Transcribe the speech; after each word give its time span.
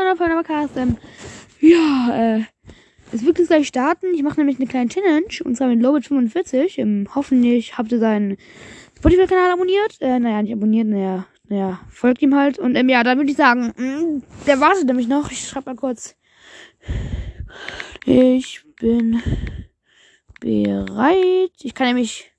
einer 0.00 0.16
von 0.16 0.30
Podcast. 0.30 0.76
Ähm, 0.76 0.96
ja, 1.60 2.36
äh, 2.36 2.44
es 3.12 3.24
wird 3.24 3.38
jetzt 3.38 3.48
gleich 3.48 3.68
starten. 3.68 4.14
Ich 4.14 4.22
mache 4.22 4.38
nämlich 4.38 4.58
eine 4.58 4.68
kleine 4.68 4.88
Challenge, 4.88 5.28
und 5.44 5.56
zwar 5.56 5.68
mit 5.68 5.80
Lobit 5.80 6.06
45. 6.06 6.78
Ähm, 6.78 7.08
hoffentlich 7.14 7.78
habt 7.78 7.92
ihr 7.92 7.98
seinen 7.98 8.36
Spotify-Kanal 8.98 9.52
abonniert. 9.52 9.96
Äh, 10.00 10.18
naja, 10.18 10.42
nicht 10.42 10.52
abonniert, 10.52 10.88
naja, 10.88 11.26
naja, 11.48 11.80
folgt 11.90 12.22
ihm 12.22 12.34
halt. 12.34 12.58
Und 12.58 12.76
ähm, 12.76 12.88
ja, 12.88 13.02
dann 13.02 13.18
würde 13.18 13.30
ich 13.30 13.36
sagen, 13.36 13.72
mh, 13.76 14.22
der 14.46 14.60
wartet 14.60 14.86
nämlich 14.86 15.08
noch. 15.08 15.30
Ich 15.30 15.48
schreibe 15.48 15.70
mal 15.70 15.76
kurz. 15.76 16.16
Ich 18.04 18.62
bin 18.80 19.22
bereit. 20.40 21.52
Ich 21.60 21.74
kann 21.74 21.88
nämlich 21.88 22.32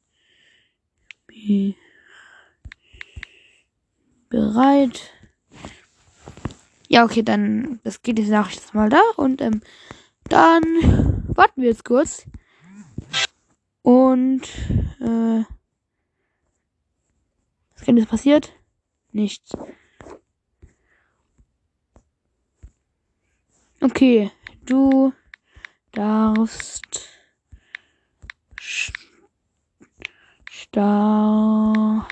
be 1.28 1.76
bereit. 4.30 5.12
Ja, 6.92 7.06
okay, 7.06 7.22
dann 7.22 7.80
das 7.84 8.02
geht 8.02 8.18
jetzt 8.18 8.30
Nachricht 8.30 8.74
mal 8.74 8.90
da 8.90 9.00
und 9.16 9.42
ähm, 9.42 9.62
dann 10.24 10.64
warten 11.28 11.62
wir 11.62 11.70
jetzt 11.70 11.86
kurz. 11.86 12.26
Und 13.84 14.42
äh, 15.00 15.44
was 17.74 17.84
jetzt 17.98 18.10
passiert? 18.10 18.54
Nichts. 19.12 19.52
Okay, 23.82 24.32
du 24.66 25.14
darfst 25.92 27.08
starten. 30.50 32.08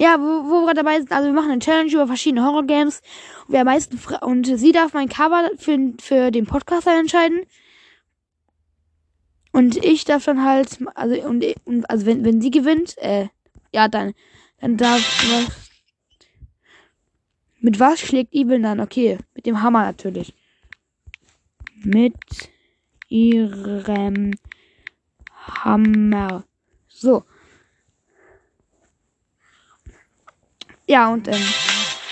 Ja, 0.00 0.18
wo, 0.18 0.48
wo 0.48 0.66
wir 0.66 0.72
dabei 0.72 0.96
sind, 0.96 1.12
also 1.12 1.28
wir 1.28 1.34
machen 1.34 1.50
eine 1.50 1.60
Challenge 1.60 1.92
über 1.92 2.06
verschiedene 2.06 2.42
Horror-Games. 2.42 3.02
Und 3.46 3.52
wer 3.52 3.60
am 3.60 3.66
meisten 3.66 3.98
fra- 3.98 4.24
und 4.24 4.46
sie 4.46 4.72
darf 4.72 4.94
mein 4.94 5.10
Cover 5.10 5.50
für, 5.58 5.92
für 6.00 6.30
den 6.30 6.46
Podcast 6.46 6.86
dann 6.86 7.00
entscheiden. 7.00 7.42
Und 9.52 9.76
ich 9.84 10.06
darf 10.06 10.24
dann 10.24 10.42
halt, 10.42 10.78
also 10.94 11.20
und, 11.28 11.44
und 11.66 11.90
also 11.90 12.06
wenn, 12.06 12.24
wenn 12.24 12.40
sie 12.40 12.50
gewinnt, 12.50 12.96
äh, 12.96 13.28
ja 13.74 13.88
dann, 13.88 14.14
dann 14.62 14.78
darf 14.78 15.00
was. 15.00 15.70
Mit 17.60 17.78
was 17.78 18.00
schlägt 18.00 18.32
Evil 18.32 18.62
dann? 18.62 18.80
Okay, 18.80 19.18
mit 19.34 19.44
dem 19.44 19.60
Hammer 19.62 19.82
natürlich. 19.82 20.32
Mit 21.84 22.14
ihrem 23.10 24.30
Hammer. 25.62 26.44
So. 26.88 27.24
Ja, 30.90 31.12
und, 31.12 31.28
ähm, 31.28 31.40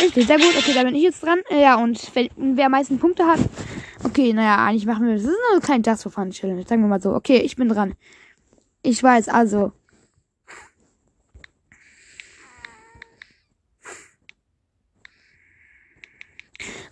richtig, 0.01 0.29
sehr 0.29 0.39
gut. 0.39 0.57
Okay, 0.57 0.73
da 0.73 0.84
bin 0.84 0.95
ich 0.95 1.03
jetzt 1.03 1.21
dran. 1.21 1.41
Äh, 1.51 1.62
Ja, 1.62 1.75
und 1.83 2.01
wer, 2.15 2.67
am 2.67 2.71
meisten 2.71 3.01
Punkte 3.01 3.27
hat. 3.27 3.41
Okay, 4.05 4.33
naja, 4.33 4.65
eigentlich 4.65 4.87
machen 4.87 5.05
wir 5.05 5.15
das. 5.15 5.25
Ist 5.25 5.37
nur 5.53 5.61
kleine 5.61 5.83
Just 5.84 6.05
for 6.05 6.12
Fun 6.12 6.31
Challenge. 6.31 6.62
Sagen 6.62 6.83
wir 6.83 6.87
mal 6.89 7.03
so. 7.03 7.12
Okay, 7.12 7.39
ich 7.39 7.56
bin 7.56 7.69
dran. 7.69 7.97
Ich 8.83 9.03
weiß, 9.03 9.31
also. 9.31 9.73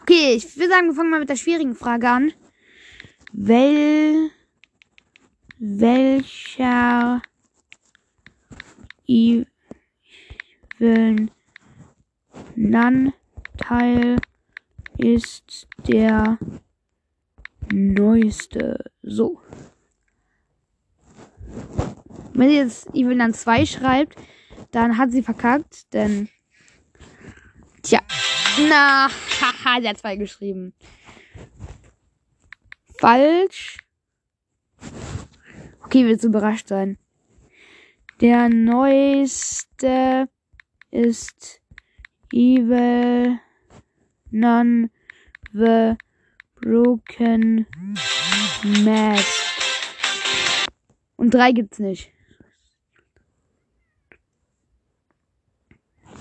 Okay, 0.02 0.34
ich 0.34 0.56
würde 0.56 0.70
sagen, 0.70 0.88
wir 0.88 0.94
fangen 0.94 1.10
mal 1.10 1.20
mit 1.20 1.28
der 1.28 1.36
schwierigen 1.36 1.76
Frage 1.76 2.08
an. 2.08 2.32
Wel 3.32 4.30
welcher 5.60 7.22
Evil 9.06 9.46
Teil 13.58 14.16
ist 14.96 15.68
der 15.86 16.38
neueste? 17.70 18.90
So. 19.02 19.40
Wenn 22.32 22.48
sie 22.48 22.56
jetzt 22.56 22.88
Evil 22.94 23.16
Nun 23.16 23.34
2 23.34 23.66
schreibt, 23.66 24.16
dann 24.70 24.98
hat 24.98 25.12
sie 25.12 25.22
verkackt, 25.22 25.92
denn. 25.92 26.28
Tja. 27.82 28.00
Na, 28.68 29.08
haha, 29.40 29.80
sie 29.80 29.88
hat 29.88 29.98
2 29.98 30.16
geschrieben. 30.16 30.74
Falsch. 32.98 33.78
Okay, 35.84 36.06
wird 36.06 36.24
überrascht 36.24 36.68
sein. 36.68 36.98
Der 38.20 38.48
neueste 38.48 40.28
ist 40.90 41.60
Evil 42.32 43.38
None 44.30 44.90
the 45.52 45.96
Broken 46.60 47.66
Mask. 48.84 49.46
Und 51.16 51.32
drei 51.32 51.52
gibt's 51.52 51.78
nicht. 51.78 52.10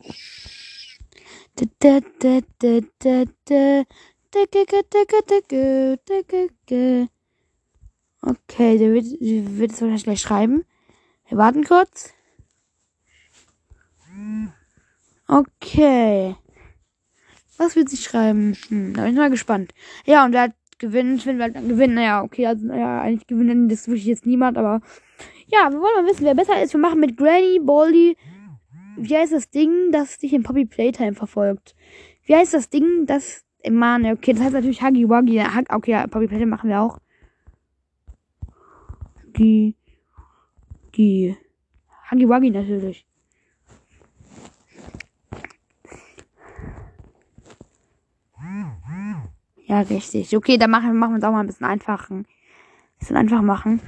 Dicke, 0.00 0.08
dicke, 0.08 0.08
dicke, 0.08 0.18
dicke, 0.18 0.38
dicke. 0.52 1.49
Okay, 8.22 8.78
der 8.78 8.92
wird, 8.92 9.06
der 9.20 9.58
wird 9.58 9.72
es 9.72 9.80
wahrscheinlich 9.80 10.04
gleich 10.04 10.20
schreiben. 10.20 10.64
Wir 11.28 11.38
warten 11.38 11.64
kurz. 11.64 12.12
Okay. 15.28 16.34
Was 17.56 17.76
wird 17.76 17.88
sie 17.88 17.96
schreiben? 17.98 18.56
Hm, 18.68 18.94
da 18.94 19.02
bin 19.02 19.12
ich 19.12 19.18
mal 19.18 19.30
gespannt. 19.30 19.74
Ja, 20.06 20.24
und 20.24 20.32
wer 20.32 20.42
hat 20.42 20.54
gewinnt, 20.78 21.26
wenn 21.26 21.38
wir 21.38 21.50
dann 21.50 21.68
gewinnen. 21.68 21.94
Naja, 21.94 22.22
okay, 22.22 22.46
also 22.46 22.66
naja, 22.66 23.00
eigentlich 23.00 23.26
gewinnen 23.26 23.68
das 23.68 23.86
wirklich 23.86 24.06
jetzt 24.06 24.26
niemand, 24.26 24.58
aber 24.58 24.80
ja, 25.46 25.70
wir 25.70 25.80
wollen 25.80 26.04
mal 26.04 26.10
wissen, 26.10 26.24
wer 26.24 26.34
besser 26.34 26.62
ist. 26.62 26.72
Wir 26.72 26.80
machen 26.80 27.00
mit 27.00 27.16
Granny, 27.16 27.60
Baldi. 27.60 28.16
Wie 28.96 29.16
heißt 29.16 29.32
das 29.32 29.50
Ding, 29.50 29.92
das 29.92 30.18
dich 30.18 30.32
in 30.32 30.42
Poppy 30.42 30.66
Playtime 30.66 31.14
verfolgt? 31.14 31.74
Wie 32.24 32.34
heißt 32.34 32.54
das 32.54 32.68
Ding, 32.68 33.06
das. 33.06 33.44
Ey, 33.62 33.70
Mann, 33.70 34.06
okay, 34.06 34.32
das 34.32 34.42
heißt 34.42 34.54
natürlich 34.54 34.82
Huggy 34.82 35.08
Wuggy. 35.08 35.42
Okay, 35.68 35.90
ja, 35.90 36.06
Poppy 36.06 36.26
Playtime 36.26 36.50
machen 36.50 36.70
wir 36.70 36.80
auch. 36.80 36.98
Huggy. 39.26 39.74
Huggy. 40.86 41.36
Huggy 42.10 42.28
Wuggy 42.28 42.50
natürlich. 42.50 43.06
Ja, 49.70 49.82
richtig. 49.82 50.36
Okay, 50.36 50.58
dann 50.58 50.70
machen, 50.70 50.96
machen 50.96 51.12
wir 51.12 51.18
es 51.18 51.24
auch 51.24 51.30
mal 51.30 51.40
ein 51.40 51.46
bisschen 51.46 51.66
einfacher. 51.66 52.12
Ein 52.12 52.26
bisschen 52.98 53.16
einfach 53.16 53.40
machen. 53.40 53.80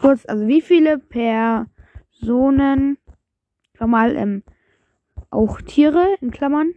Kurz, 0.00 0.24
also 0.26 0.46
wie 0.46 0.60
viele 0.60 0.98
Personen, 0.98 2.98
mal, 3.80 4.16
ähm, 4.16 4.44
auch 5.30 5.60
Tiere 5.60 6.16
in 6.20 6.30
Klammern. 6.30 6.74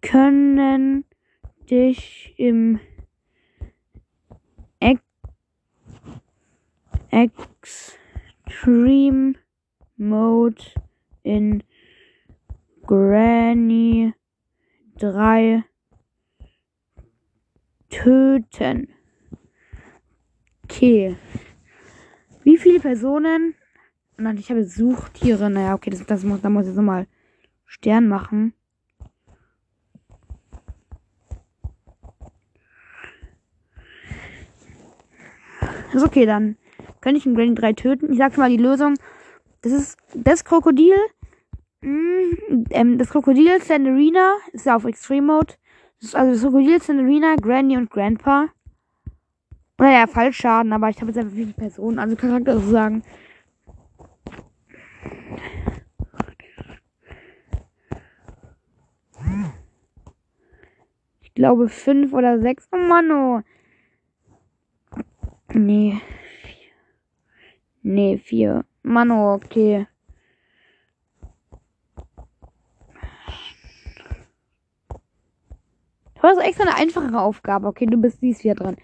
Können 0.00 1.04
dich 1.68 2.34
im 2.38 2.80
Ex 4.80 5.02
Extreme 7.10 9.34
Mode 9.96 10.62
in 11.22 11.62
Granny 12.86 14.14
3 14.98 15.64
töten. 17.90 18.88
Okay. 20.64 21.16
Wie 22.44 22.58
viele 22.58 22.80
Personen? 22.80 23.54
Nein, 24.16 24.38
ich 24.38 24.50
habe 24.50 24.64
Suchtiere. 24.64 25.50
Naja, 25.50 25.74
okay, 25.74 25.90
das, 25.90 26.04
das 26.06 26.24
muss, 26.24 26.40
da 26.40 26.48
muss 26.48 26.66
ich 26.66 26.74
so 26.74 26.82
mal 26.82 27.06
Stern 27.66 28.08
machen. 28.08 28.54
Ist 35.92 36.04
okay, 36.04 36.26
dann 36.26 36.56
könnte 37.00 37.18
ich 37.18 37.26
einen 37.26 37.36
Granny 37.36 37.54
3 37.54 37.72
töten. 37.72 38.12
Ich 38.12 38.18
sag 38.18 38.36
mal 38.36 38.50
die 38.50 38.56
Lösung. 38.56 38.94
Das 39.62 39.72
ist 39.72 39.98
das 40.14 40.44
Krokodil. 40.44 40.94
Mm, 41.80 42.64
ähm, 42.70 42.98
das 42.98 43.10
Krokodil 43.10 43.62
Sandarina 43.62 44.36
ist 44.52 44.66
ja 44.66 44.76
auf 44.76 44.84
Extreme 44.84 45.26
Mode. 45.26 45.54
Also 46.12 46.32
das 46.32 46.42
Krokodil 46.42 46.80
Sandarina, 46.80 47.36
Granny 47.36 47.76
und 47.76 47.90
Grandpa. 47.90 48.48
Oder 49.78 49.92
ja, 49.92 50.06
Fallschaden, 50.06 50.72
aber 50.72 50.88
ich 50.88 50.96
habe 51.00 51.08
jetzt 51.08 51.18
einfach 51.18 51.34
viele 51.34 51.52
Personen, 51.52 51.98
also 51.98 52.16
Charakter 52.16 52.54
sozusagen. 52.54 53.02
Ich 61.20 61.34
glaube 61.34 61.68
fünf 61.68 62.12
oder 62.14 62.40
sechs. 62.40 62.68
Oh 62.72 62.78
Mann, 62.78 63.10
oh. 63.10 63.42
Nee. 65.52 66.00
Nee, 67.82 68.18
vier. 68.18 68.64
Mann, 68.82 69.10
oh, 69.10 69.34
okay. 69.34 69.86
Das 76.26 76.38
war 76.38 76.44
extra 76.44 76.64
eine 76.64 76.74
einfache 76.74 77.20
Aufgabe. 77.20 77.68
Okay, 77.68 77.86
du 77.86 77.98
bist 77.98 78.20
dies 78.20 78.42
wieder 78.42 78.56
dran. 78.56 78.76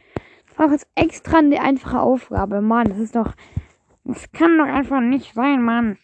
Das 0.47 0.59
war 0.59 0.71
jetzt 0.71 0.87
extra 0.95 1.39
eine 1.39 1.61
einfache 1.61 1.99
Aufgabe. 1.99 2.61
Mann, 2.61 2.89
das 2.89 2.99
ist 2.99 3.17
doch. 3.17 3.33
Das 4.05 4.31
kann 4.31 4.59
doch 4.59 4.67
einfach 4.67 5.01
nicht 5.01 5.35
sein, 5.35 5.61
Mann. 5.61 5.99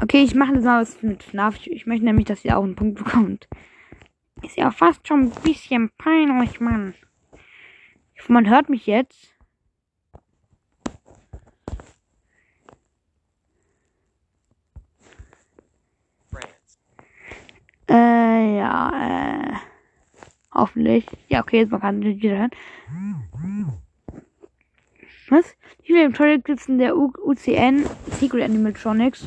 Okay, 0.00 0.22
ich 0.22 0.34
mache 0.34 0.52
das 0.54 0.64
mal 0.64 0.82
was 0.82 1.02
mit 1.02 1.22
FNAF. 1.22 1.66
Ich 1.66 1.86
möchte 1.86 2.04
nämlich, 2.04 2.26
dass 2.26 2.44
ihr 2.44 2.56
auch 2.58 2.62
einen 2.62 2.76
Punkt 2.76 2.98
bekommt. 3.02 3.48
Ist 4.42 4.56
ja 4.56 4.70
fast 4.70 5.08
schon 5.08 5.22
ein 5.22 5.42
bisschen 5.42 5.90
peinlich, 5.98 6.60
Mann. 6.60 6.94
Man 8.28 8.48
hört 8.48 8.68
mich 8.68 8.86
jetzt. 8.86 9.34
Äh, 17.88 18.56
ja, 18.58 18.90
äh. 18.90 19.54
Hoffentlich. 20.52 21.06
Ja, 21.28 21.42
okay, 21.42 21.60
jetzt 21.60 21.70
man 21.70 21.80
kann 21.80 21.98
nicht 22.00 22.22
wieder 22.22 22.38
hören. 22.38 22.50
Was? 25.28 25.56
Hier 25.82 26.04
im 26.04 26.12
Projekt 26.12 26.46
sitzen 26.46 26.78
der 26.78 26.96
U 26.96 27.12
UCN 27.24 27.84
Secret 28.12 28.44
Animatronics. 28.44 29.26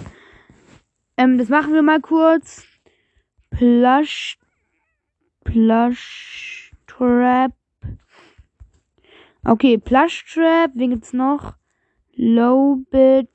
Ähm, 1.18 1.38
das 1.38 1.50
machen 1.50 1.74
wir 1.74 1.82
mal 1.82 2.00
kurz. 2.00 2.66
Plush. 3.50 4.38
Plush 5.44 6.72
Trap. 6.88 7.52
Okay, 9.44 9.78
Plush 9.78 10.24
Trap. 10.34 10.72
Wen 10.76 10.92
gibt's 10.92 11.12
noch? 11.12 11.56
Lowbit. 12.14 13.28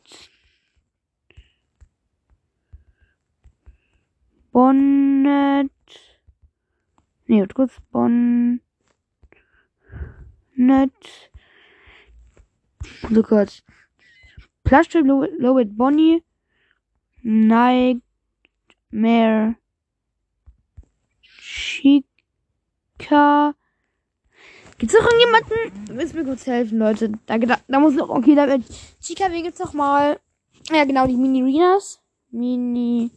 Bonnet. 4.52 5.70
Nee, 7.26 7.46
kurz. 7.54 7.78
Bonnet. 7.90 8.60
So 13.10 13.22
kurz. 13.22 13.62
Plush 14.64 14.88
Trap, 14.88 15.04
Lowbit 15.38 15.76
Bonnie. 15.76 16.22
Nightmare. 17.22 18.02
Chica. 21.22 21.94
Gibt's 24.78 24.94
noch 24.94 25.04
irgendjemanden? 25.04 25.96
Willst 25.96 26.14
mir 26.14 26.24
kurz 26.24 26.46
helfen, 26.46 26.78
Leute? 26.78 27.12
Da, 27.26 27.38
da, 27.38 27.58
da 27.68 27.80
muss 27.80 27.94
noch. 27.94 28.08
Okay, 28.08 28.34
da 28.34 28.48
wird. 28.48 28.64
Chica, 29.00 29.30
wen 29.30 29.42
gibt's 29.44 29.60
noch 29.60 29.72
mal? 29.72 30.18
Ja, 30.70 30.84
genau, 30.84 31.06
die 31.06 31.16
Mini-Renas. 31.16 32.00
Mini-Renas. 32.30 33.10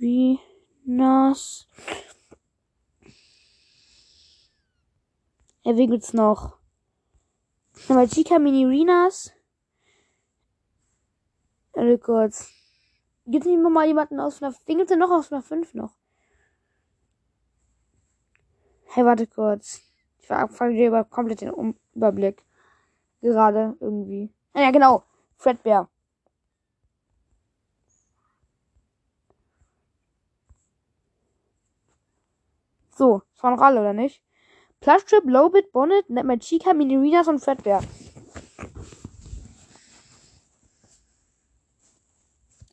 Renas. 0.00 1.66
Ja, 1.76 1.84
wen 5.76 5.90
gibt's 5.90 6.12
noch? 6.12 6.58
Nochmal 7.88 8.08
Chica 8.08 8.38
Mini-Renas. 8.38 9.32
Warte 11.72 11.98
kurz. 11.98 12.50
Gibt's 13.26 13.46
nicht 13.46 13.60
mal 13.60 13.86
jemanden 13.86 14.20
aus 14.20 14.42
einer. 14.42 14.54
Wen 14.66 14.78
gibt's 14.78 14.90
denn 14.90 14.98
noch 14.98 15.10
aus 15.10 15.32
einer 15.32 15.42
5 15.42 15.74
noch? 15.74 15.96
Hey, 18.86 19.04
warte 19.04 19.26
kurz. 19.26 19.82
Ich 20.18 20.28
dir 20.28 20.88
über 20.88 21.04
komplett 21.04 21.40
den 21.40 21.50
um 21.50 21.78
Überblick. 21.94 22.44
Gerade 23.20 23.76
irgendwie. 23.80 24.32
Ah, 24.52 24.62
ja, 24.62 24.70
genau. 24.70 25.04
Fredbear. 25.36 25.88
So, 32.90 33.22
das 33.32 33.42
waren 33.42 33.54
noch 33.54 33.62
alle, 33.62 33.80
oder 33.80 33.92
nicht? 33.92 34.22
Plush 34.80 35.04
Trip, 35.04 35.24
Lowbit, 35.24 35.72
Bonnet, 35.72 36.08
Netman 36.08 36.40
Chica, 36.40 36.72
Minirinas 36.72 37.28
und 37.28 37.38
Fredbear. 37.38 37.84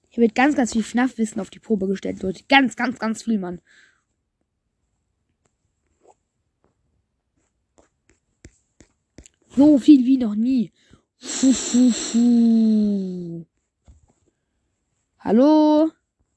Hier 0.10 0.22
wird 0.22 0.34
ganz, 0.34 0.56
ganz 0.56 0.72
viel 0.72 0.84
FNAF-Wissen 0.84 1.42
auf 1.42 1.50
die 1.50 1.60
Probe 1.60 1.86
gestellt, 1.88 2.24
Leute. 2.24 2.44
Ganz, 2.48 2.76
ganz, 2.76 2.98
ganz 2.98 3.24
viel, 3.24 3.38
Mann. 3.38 3.62
So 9.50 9.78
viel 9.78 10.06
wie 10.06 10.18
noch 10.18 10.36
nie. 10.36 10.72
Fuh. 11.20 11.86
Hallo? 15.20 15.92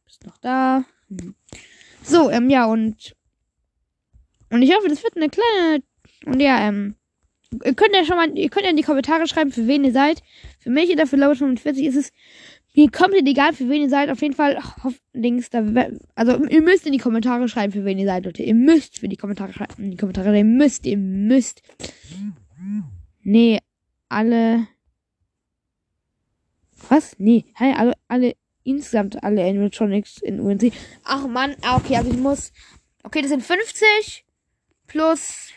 Bist 0.05 0.27
noch 0.27 0.39
da? 0.39 0.85
Hm. 1.09 1.35
So, 2.03 2.29
ähm, 2.31 2.51
ja, 2.51 2.67
und. 2.67 3.15
Und 4.51 4.63
ich 4.63 4.75
hoffe, 4.75 4.89
das 4.89 5.03
wird 5.03 5.17
eine 5.17 5.29
kleine. 5.29 5.83
Und 6.27 6.41
ja, 6.41 6.69
ähm. 6.69 6.97
Ihr 7.65 7.75
könnt 7.75 7.95
ja 7.95 8.05
schon 8.05 8.17
mal, 8.17 8.39
ihr 8.39 8.49
könnt 8.49 8.65
ja 8.65 8.71
in 8.71 8.77
die 8.77 8.85
Kommentare 8.85 9.27
schreiben, 9.27 9.51
für 9.51 9.67
wen 9.67 9.85
ihr 9.85 9.93
seid. 9.93 10.23
Für 10.61 10.71
mich 10.71 10.89
oder 10.91 11.09
für 11.09 11.17
Laura 11.17 11.35
45 11.35 11.85
ist 11.85 11.97
es 11.97 12.13
mir 12.77 12.89
komplett 12.93 13.27
egal, 13.27 13.53
für 13.53 13.69
wen 13.69 13.83
ihr 13.83 13.89
seid. 13.89 14.09
Auf 14.09 14.23
jeden 14.23 14.35
Fall, 14.35 14.63
links, 15.13 15.51
da, 15.51 15.65
also 16.15 16.45
ihr 16.45 16.63
müsst 16.63 16.87
in 16.87 16.93
die 16.93 16.99
Kommentare 16.99 17.49
schreiben, 17.49 17.73
für 17.73 17.85
wen 17.85 17.99
ihr 17.99 18.07
seid, 18.07 18.25
Leute. 18.25 18.45
Ihr 18.45 18.55
müsst 18.55 19.01
für 19.01 19.09
die 19.09 19.17
Kommentare 19.17 19.53
schreiben, 19.53 19.83
in 19.83 19.91
die 19.91 19.97
Kommentare, 19.97 20.37
ihr 20.37 20.45
müsst, 20.45 20.87
ihr 20.87 20.97
müsst. 20.97 21.63
Nee, 23.23 23.59
alle. 24.09 24.69
Was? 26.89 27.17
Nee, 27.19 27.47
hey, 27.55 27.75
alle, 27.77 27.95
alle, 28.07 28.37
insgesamt 28.63 29.23
alle 29.25 29.45
Animatronics 29.45 30.19
in 30.19 30.39
UNC. 30.39 30.73
Ach 31.03 31.27
man, 31.27 31.57
ah, 31.63 31.77
okay, 31.77 31.97
also 31.97 32.11
ich 32.11 32.17
muss. 32.17 32.53
Okay, 33.03 33.23
das 33.23 33.31
sind 33.31 33.43
50 33.43 34.25
plus 34.91 35.53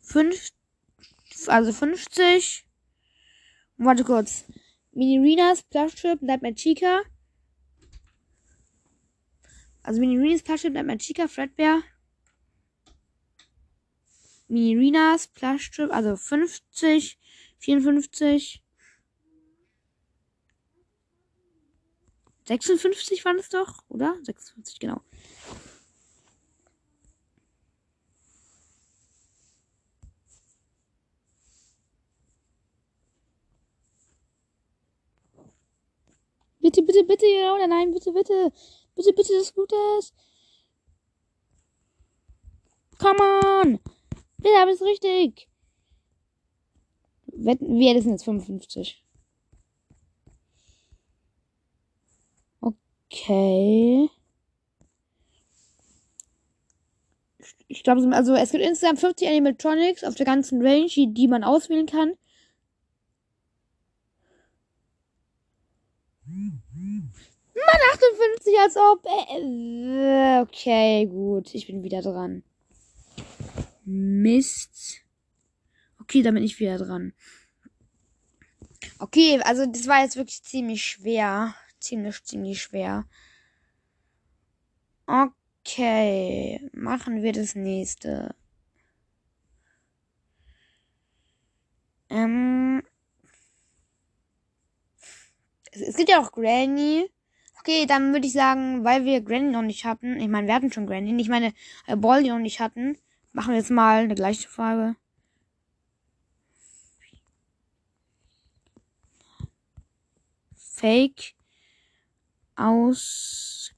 5, 0.00 0.50
also 1.46 1.72
50. 1.72 2.64
Warte 3.76 4.02
kurz. 4.02 4.44
Mini-Renas, 4.92 5.62
Plushtrip, 5.62 6.20
Nightmare 6.22 6.56
Chica. 6.56 7.02
Also 9.84 10.00
Mini-Renas, 10.00 10.42
Plushtrip, 10.42 10.72
Nightmare 10.72 10.98
Chica, 10.98 11.28
Fredbear. 11.28 11.82
Mini-Renas, 14.48 15.28
Plushtrip, 15.28 15.92
also 15.92 16.16
50, 16.16 17.16
54. 17.58 18.60
56 22.48 23.24
waren 23.24 23.38
es 23.38 23.50
doch, 23.50 23.84
oder? 23.88 24.16
56, 24.24 24.80
genau. 24.80 25.00
Bitte, 36.60 36.82
bitte, 36.82 37.04
bitte, 37.04 37.26
oder 37.54 37.66
nein, 37.66 37.92
bitte, 37.92 38.12
bitte. 38.12 38.52
Bitte, 38.94 39.12
bitte, 39.12 39.32
das 39.38 39.54
Gutes. 39.54 40.12
Come 42.98 43.20
on! 43.20 43.78
Bitte, 44.38 44.56
hab 44.56 44.68
ich's 44.68 44.82
richtig. 44.82 45.48
Wetten, 47.26 47.78
wir 47.78 48.02
sind 48.02 48.12
jetzt 48.12 48.24
55. 48.24 49.04
Okay. 52.60 54.10
ich 57.68 57.82
glaube, 57.82 58.02
also 58.16 58.34
es 58.34 58.50
gibt 58.50 58.64
insgesamt 58.64 58.98
50 58.98 59.28
Animatronics 59.28 60.02
auf 60.02 60.14
der 60.14 60.26
ganzen 60.26 60.62
Range, 60.66 60.88
die, 60.88 61.12
die 61.12 61.28
man 61.28 61.44
auswählen 61.44 61.86
kann. 61.86 62.14
Mann, 66.26 67.80
58, 67.92 68.47
als 68.62 68.76
ob. 68.76 69.04
Äh, 69.04 70.40
okay, 70.40 71.06
gut. 71.06 71.54
Ich 71.54 71.66
bin 71.66 71.82
wieder 71.82 72.02
dran. 72.02 72.42
Mist. 73.84 75.02
Okay, 76.00 76.22
dann 76.22 76.34
bin 76.34 76.42
ich 76.42 76.58
wieder 76.58 76.78
dran. 76.78 77.12
Okay, 78.98 79.40
also 79.42 79.66
das 79.66 79.86
war 79.86 80.02
jetzt 80.02 80.16
wirklich 80.16 80.42
ziemlich 80.42 80.84
schwer. 80.84 81.54
Ziemlich, 81.80 82.22
ziemlich 82.24 82.60
schwer. 82.62 83.06
Okay, 85.06 86.60
machen 86.72 87.22
wir 87.22 87.32
das 87.32 87.54
nächste. 87.54 88.34
Ähm. 92.10 92.82
Es 95.70 95.96
gibt 95.96 96.10
ja 96.10 96.20
auch 96.20 96.32
Granny. 96.32 97.10
Okay, 97.60 97.86
dann 97.86 98.12
würde 98.12 98.26
ich 98.26 98.32
sagen, 98.32 98.84
weil 98.84 99.04
wir 99.04 99.20
Granny 99.20 99.50
noch 99.50 99.62
nicht 99.62 99.84
hatten, 99.84 100.18
ich 100.20 100.28
meine, 100.28 100.46
wir 100.46 100.54
hatten 100.54 100.72
schon 100.72 100.86
Granny, 100.86 101.20
ich 101.20 101.28
meine, 101.28 101.52
äh, 101.86 101.96
Baldi 101.96 102.28
noch 102.30 102.38
nicht 102.38 102.60
hatten, 102.60 102.96
machen 103.32 103.50
wir 103.50 103.58
jetzt 103.58 103.70
mal 103.70 104.04
eine 104.04 104.14
gleiche 104.14 104.48
Frage. 104.48 104.96
Fake 110.56 111.34
aus 112.56 113.72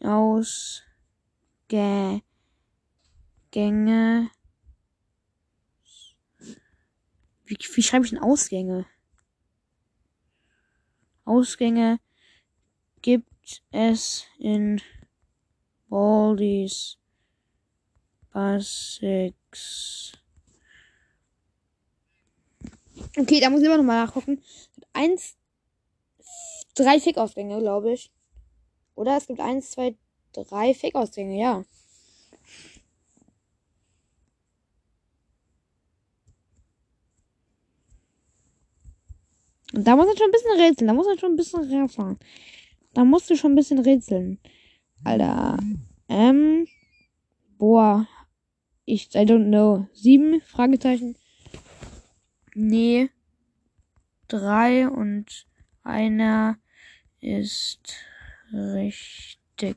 Ausgänge 0.00 0.80
wie, 7.44 7.56
wie 7.58 7.82
schreibe 7.82 8.04
ich 8.04 8.10
denn 8.10 8.20
Ausgänge? 8.20 8.86
Ausgänge 11.26 11.98
gibt 13.02 13.62
es 13.72 14.24
in 14.38 14.80
Baldi's 15.88 16.98
Basics. 18.32 20.12
Okay, 23.18 23.40
da 23.40 23.50
muss 23.50 23.60
ich 23.60 23.66
immer 23.66 23.76
noch 23.76 23.84
mal 23.84 24.04
nachgucken. 24.04 24.42
Eins, 24.92 25.36
drei 26.74 27.00
Fick-Ausgänge, 27.00 27.58
glaube 27.58 27.92
ich. 27.92 28.10
Oder 28.94 29.16
es 29.16 29.26
gibt 29.26 29.40
eins, 29.40 29.70
zwei, 29.70 29.94
drei 30.32 30.74
Fick-Ausgänge, 30.74 31.38
ja. 31.38 31.64
Und 39.76 39.86
da 39.86 39.94
muss 39.94 40.06
man 40.06 40.16
schon 40.16 40.28
ein 40.28 40.32
bisschen 40.32 40.58
rätseln. 40.58 40.88
Da 40.88 40.94
muss 40.94 41.06
man 41.06 41.18
schon 41.18 41.32
ein 41.32 41.36
bisschen 41.36 41.64
rätseln. 41.64 42.18
Da 42.94 43.04
musst 43.04 43.28
du 43.28 43.36
schon 43.36 43.52
ein 43.52 43.56
bisschen 43.56 43.78
rätseln. 43.78 44.38
Alter. 45.04 45.58
Ähm. 46.08 46.66
Boah. 47.58 48.08
Ich, 48.86 49.14
I 49.14 49.18
don't 49.18 49.48
know. 49.48 49.86
Sieben? 49.92 50.40
Fragezeichen. 50.40 51.14
Nee. 52.54 53.10
Drei 54.28 54.88
und 54.88 55.46
einer 55.82 56.58
ist 57.20 57.96
richtig. 58.50 59.76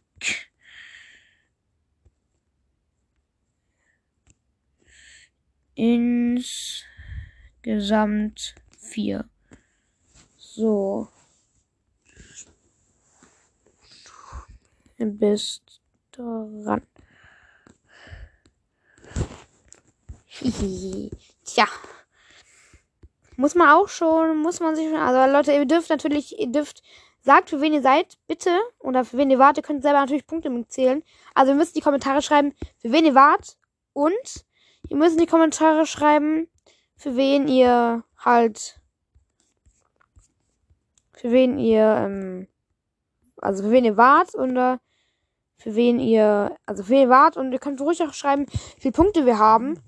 Insgesamt 5.76 6.86
vier. 8.78 9.30
So. 10.60 11.08
Bist 14.98 15.80
dran. 16.12 16.82
Tja. 21.46 21.66
Muss 23.38 23.56
man 23.56 23.70
auch 23.70 23.88
schon, 23.88 24.40
muss 24.40 24.60
man 24.60 24.76
sich 24.76 24.90
schon. 24.90 24.98
Also 24.98 25.32
Leute, 25.32 25.54
ihr 25.54 25.66
dürft 25.66 25.90
natürlich, 25.90 26.38
ihr 26.38 26.52
dürft, 26.52 26.84
sagt, 27.22 27.52
für 27.52 27.62
wen 27.62 27.72
ihr 27.72 27.82
seid, 27.82 28.18
bitte. 28.28 28.60
Oder 28.80 29.06
für 29.06 29.18
wen 29.18 29.32
ihr 29.32 29.40
wart, 29.40 29.56
ihr 29.56 29.64
könnt 29.64 29.82
selber 29.82 30.02
natürlich 30.02 30.28
Punkte 30.28 30.50
mitzählen. 30.50 31.04
Also 31.36 31.54
ihr 31.54 31.58
müsst 31.58 31.74
in 31.74 31.80
die 31.80 31.86
Kommentare 31.86 32.22
schreiben, 32.22 32.54
für 32.80 32.92
wen 32.92 33.06
ihr 33.06 33.16
wart. 33.16 33.56
Und 33.94 34.46
ihr 34.90 34.98
müsst 34.98 35.14
in 35.14 35.22
die 35.22 35.32
Kommentare 35.32 35.86
schreiben, 35.86 36.50
für 36.98 37.16
wen 37.16 37.48
ihr 37.48 38.04
halt 38.18 38.79
für 41.20 41.32
wen 41.32 41.60
ihr, 41.60 41.84
ähm, 41.84 42.48
also 43.38 43.64
für 43.64 43.72
wen 43.72 43.84
ihr 43.84 43.98
wart 43.98 44.36
oder 44.36 44.80
für 45.58 45.76
wen 45.76 46.00
ihr, 46.00 46.56
also 46.66 46.84
für 46.84 46.92
wen 46.92 47.02
ihr 47.02 47.10
wart 47.10 47.36
und 47.36 47.52
ihr 47.52 47.60
könnt 47.60 47.82
ruhig 47.82 48.02
auch 48.02 48.14
schreiben, 48.14 48.46
wie 48.48 48.82
viele 48.82 48.94
Punkte 48.94 49.26
wir 49.26 49.38
haben. 49.38 49.82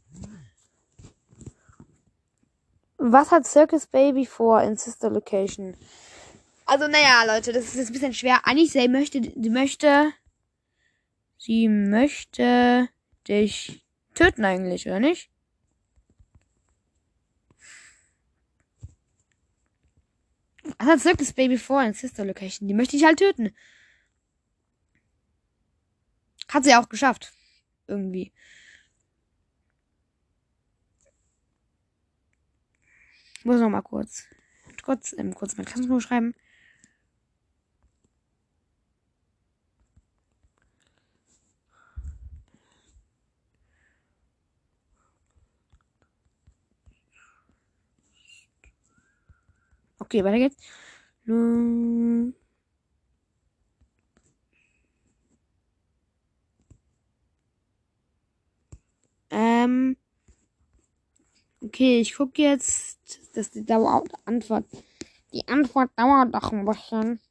Was 2.97 3.31
hat 3.31 3.47
Circus 3.47 3.87
Baby 3.87 4.25
vor 4.25 4.61
in 4.61 4.75
Sister 4.75 5.09
Location? 5.09 5.75
Also, 6.65 6.87
naja, 6.87 7.23
Leute, 7.25 7.53
das 7.53 7.63
ist 7.65 7.75
jetzt 7.75 7.89
ein 7.89 7.93
bisschen 7.93 8.13
schwer. 8.13 8.41
Eigentlich, 8.45 8.73
sie 8.73 8.87
möchte, 8.89 9.21
sie 9.21 9.49
möchte, 9.49 10.11
sie 11.37 11.67
möchte 11.69 12.89
dich 13.27 13.85
töten 14.13 14.43
eigentlich, 14.43 14.85
oder 14.85 14.99
nicht? 14.99 15.30
Was 20.77 20.87
hat 20.87 20.99
Circus 21.01 21.33
Baby 21.33 21.57
vor 21.57 21.81
in 21.83 21.93
Sister 21.93 22.25
Location? 22.25 22.67
Die 22.67 22.73
möchte 22.73 22.95
ich 22.95 23.03
halt 23.03 23.19
töten. 23.19 23.55
Hat 26.47 26.63
sie 26.63 26.75
auch 26.75 26.89
geschafft. 26.89 27.33
Irgendwie. 27.87 28.33
Muss 33.43 33.59
noch 33.59 33.69
mal 33.69 33.81
kurz, 33.81 34.25
kurz, 34.83 35.15
ähm, 35.17 35.33
kurz 35.33 35.57
mein 35.57 35.65
Klassenbuch 35.65 36.01
schreiben. 36.01 36.35
Okay, 50.11 50.25
weiter 50.25 50.39
geht's. 50.39 50.57
Ähm. 59.29 59.95
Okay, 61.61 62.01
ich 62.01 62.13
gucke 62.15 62.41
jetzt, 62.41 62.99
dass 63.37 63.51
die 63.51 63.65
Dauer 63.65 64.03
Antwort. 64.25 64.65
Die 65.31 65.47
Antwort 65.47 65.91
dauert 65.95 66.35
doch 66.35 66.51
ein 66.51 66.65
bisschen. 66.65 67.21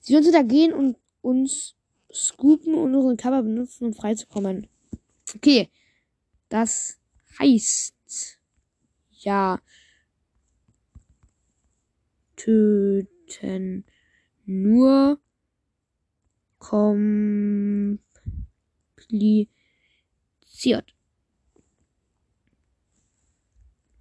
Sie 0.00 0.14
würden 0.14 0.32
da 0.32 0.42
gehen 0.42 0.72
und 0.72 0.96
uns 1.22 1.74
scoopen 2.12 2.74
und 2.74 2.94
unseren 2.94 3.16
Cover 3.16 3.42
benutzen, 3.42 3.86
um 3.86 3.94
freizukommen. 3.94 4.68
Okay. 5.34 5.70
Das 6.48 6.98
heißt, 7.38 8.38
ja, 9.20 9.60
töten 12.36 13.84
nur 14.44 15.18
kompliziert. 16.58 18.04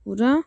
Oder? 0.03 0.43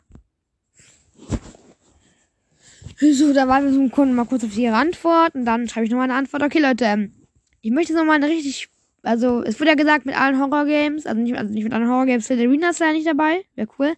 So, 3.00 3.32
da 3.32 3.48
warten 3.48 3.72
wir 3.72 3.80
einen 3.80 3.90
Kunden 3.90 4.14
mal 4.14 4.24
kurz 4.24 4.44
auf 4.44 4.56
ihre 4.56 4.76
Antwort 4.76 5.34
und 5.34 5.44
dann 5.44 5.68
schreibe 5.68 5.86
ich 5.86 5.90
nochmal 5.90 6.08
eine 6.10 6.18
Antwort. 6.18 6.42
Okay, 6.42 6.60
Leute, 6.60 6.84
ähm, 6.84 7.12
ich 7.60 7.70
möchte 7.70 7.92
nochmal 7.94 8.16
eine 8.16 8.28
richtig, 8.28 8.68
also 9.02 9.42
es 9.42 9.58
wurde 9.58 9.70
ja 9.70 9.74
gesagt 9.74 10.06
mit 10.06 10.18
allen 10.18 10.38
Horror-Games, 10.38 11.06
also 11.06 11.20
nicht, 11.20 11.36
also 11.36 11.52
nicht 11.52 11.64
mit 11.64 11.72
allen 11.72 11.88
Horror-Games, 11.88 12.30
Arena 12.30 12.70
ist 12.70 12.78
leider 12.78 12.92
nicht 12.92 13.06
dabei, 13.06 13.44
wäre 13.56 13.68
cool. 13.78 13.94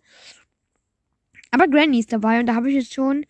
Aber 1.50 1.68
Granny 1.68 1.98
ist 2.00 2.12
dabei 2.12 2.40
und 2.40 2.46
da 2.46 2.54
habe 2.54 2.70
ich 2.70 2.76
jetzt 2.76 2.94
schon. 2.94 3.26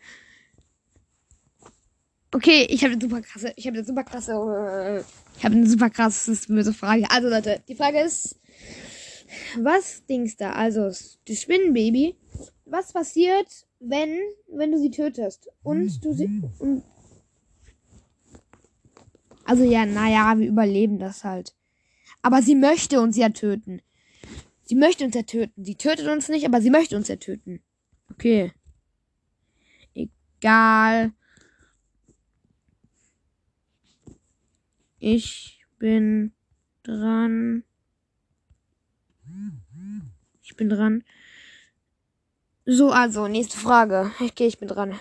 Okay, 2.33 2.67
ich 2.69 2.83
habe 2.85 2.93
eine 2.93 3.01
super 3.01 3.23
krasse, 3.23 3.53
ich 3.57 3.67
habe 3.67 3.77
eine 3.77 3.87
super 3.87 4.05
krasse, 4.05 5.05
ich 5.39 5.45
habe 5.45 5.55
eine 5.55 5.67
super 5.67 5.91
krasse 5.91 6.37
böse 6.49 6.73
Frage. 6.73 7.11
Also 7.11 7.29
Leute, 7.29 7.63
die 7.69 7.75
Frage 7.75 8.01
ist, 8.01 8.39
Was 9.59 10.05
Dings 10.07 10.37
da? 10.37 10.53
Also, 10.53 10.87
das 10.89 11.43
Spinnenbaby. 11.43 12.17
Was 12.65 12.93
passiert, 12.93 13.66
wenn, 13.81 14.19
wenn 14.49 14.73
du 14.73 14.79
sie 14.79 14.91
tötest? 14.91 15.49
Und 15.63 16.05
du 16.05 16.13
sie. 16.13 16.43
Und 16.59 16.83
also 19.45 19.63
ja, 19.63 19.87
naja, 19.87 20.39
wir 20.39 20.49
überleben 20.49 20.99
das 20.99 21.23
halt. 21.25 21.55
Aber 22.23 22.43
sie 22.43 22.57
möchte 22.57 23.01
uns 23.01 23.17
ja 23.17 23.29
töten. 23.29 23.81
Sie 24.65 24.75
möchte 24.75 25.05
uns 25.05 25.15
ja 25.15 25.23
töten. 25.23 25.65
Sie 25.65 25.77
tötet 25.77 26.09
uns 26.09 26.29
nicht, 26.29 26.45
aber 26.45 26.61
sie 26.61 26.71
möchte 26.71 26.97
uns 26.97 27.07
ja 27.07 27.17
töten. 27.17 27.63
Okay. 28.11 28.53
Egal. 29.95 31.13
Ich 34.99 35.65
bin 35.79 36.33
dran. 36.83 37.63
Ich 40.43 40.57
bin 40.57 40.69
dran. 40.69 41.05
So, 42.67 42.91
also, 42.91 43.29
nächste 43.29 43.59
Frage. 43.59 44.11
Okay, 44.21 44.47
ich 44.47 44.59
bin 44.59 44.69
dran. 44.69 44.99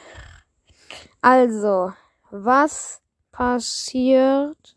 Also, 1.22 1.94
was 2.30 3.02
passiert? 3.32 4.76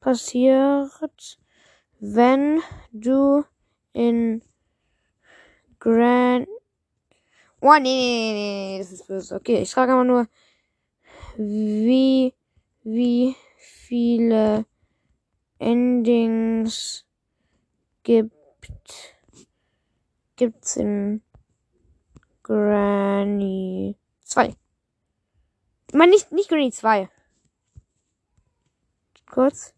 passiert, 0.00 1.38
wenn 2.00 2.60
du 2.92 3.44
in 3.92 4.42
Grand. 5.78 6.48
Oh, 7.62 7.74
nee, 7.74 7.80
nee, 7.80 8.32
nee, 8.32 8.72
nee, 8.72 8.78
das 8.78 8.92
ist 8.92 9.06
böse. 9.06 9.36
Okay, 9.36 9.62
ich 9.62 9.70
frage 9.70 9.92
aber 9.92 10.04
nur, 10.04 10.26
wie, 11.36 12.34
wie 12.82 13.36
viele 13.58 14.64
Endings 15.58 17.06
gibt, 18.02 18.34
gibt's 20.36 20.76
in 20.76 21.22
Granny 22.42 23.96
2? 24.24 24.54
Ich 25.88 25.94
meine, 25.94 26.12
nicht, 26.12 26.32
nicht 26.32 26.48
Granny 26.48 26.72
2. 26.72 27.08
Kurz. 29.26 29.74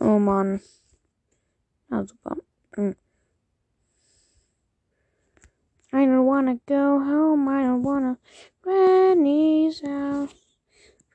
Oh 0.00 0.18
Mann. 0.18 0.60
Ah, 1.90 2.04
super. 2.04 2.36
Hm. 2.74 2.96
I 5.92 6.06
don't 6.06 6.24
wanna 6.24 6.56
go 6.66 7.00
home, 7.00 7.48
I 7.48 7.62
don't 7.64 7.82
wanna 7.82 8.16
Granny's 8.62 9.80
house. 9.80 10.34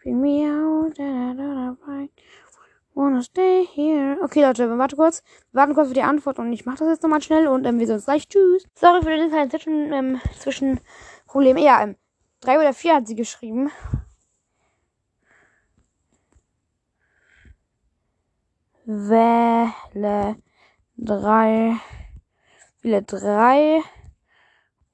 Bring 0.03 0.21
me 0.21 0.45
out, 0.45 0.99
and 0.99 1.41
I 1.41 1.45
don't 1.45 1.79
find 1.85 2.09
wanna 2.95 3.21
stay 3.21 3.65
here. 3.65 4.17
Okay, 4.23 4.41
Leute, 4.41 4.69
wir 4.69 4.77
warten 4.77 4.95
kurz. 4.95 5.21
Wir 5.51 5.59
warten 5.59 5.73
kurz 5.75 5.89
für 5.89 5.93
die 5.93 6.01
Antwort 6.01 6.39
und 6.39 6.51
ich 6.51 6.65
mache 6.65 6.77
das 6.77 6.89
jetzt 6.89 7.03
nochmal 7.03 7.21
schnell 7.21 7.47
und 7.47 7.65
ähm, 7.65 7.79
wir 7.79 7.87
sehen 7.87 7.95
uns 7.95 8.05
gleich. 8.05 8.27
Tschüss. 8.27 8.65
Sorry 8.73 9.01
für 9.01 9.09
den 9.09 9.29
kleinen 9.29 9.49
Zwischen, 9.51 9.93
ähm, 9.93 10.21
Zwischenproblem. 10.39 11.57
Ja, 11.57 11.83
ähm, 11.83 11.95
drei 12.39 12.59
oder 12.59 12.73
vier 12.73 12.95
hat 12.95 13.07
sie 13.07 13.15
geschrieben. 13.15 13.69
Wähle 18.85 20.35
drei. 20.97 21.77
Wähle 22.81 23.03
drei 23.03 23.81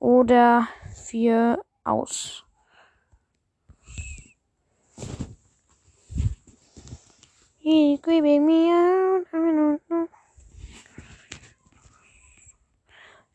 oder 0.01 0.67
vier 0.95 1.63
aus. 1.83 2.43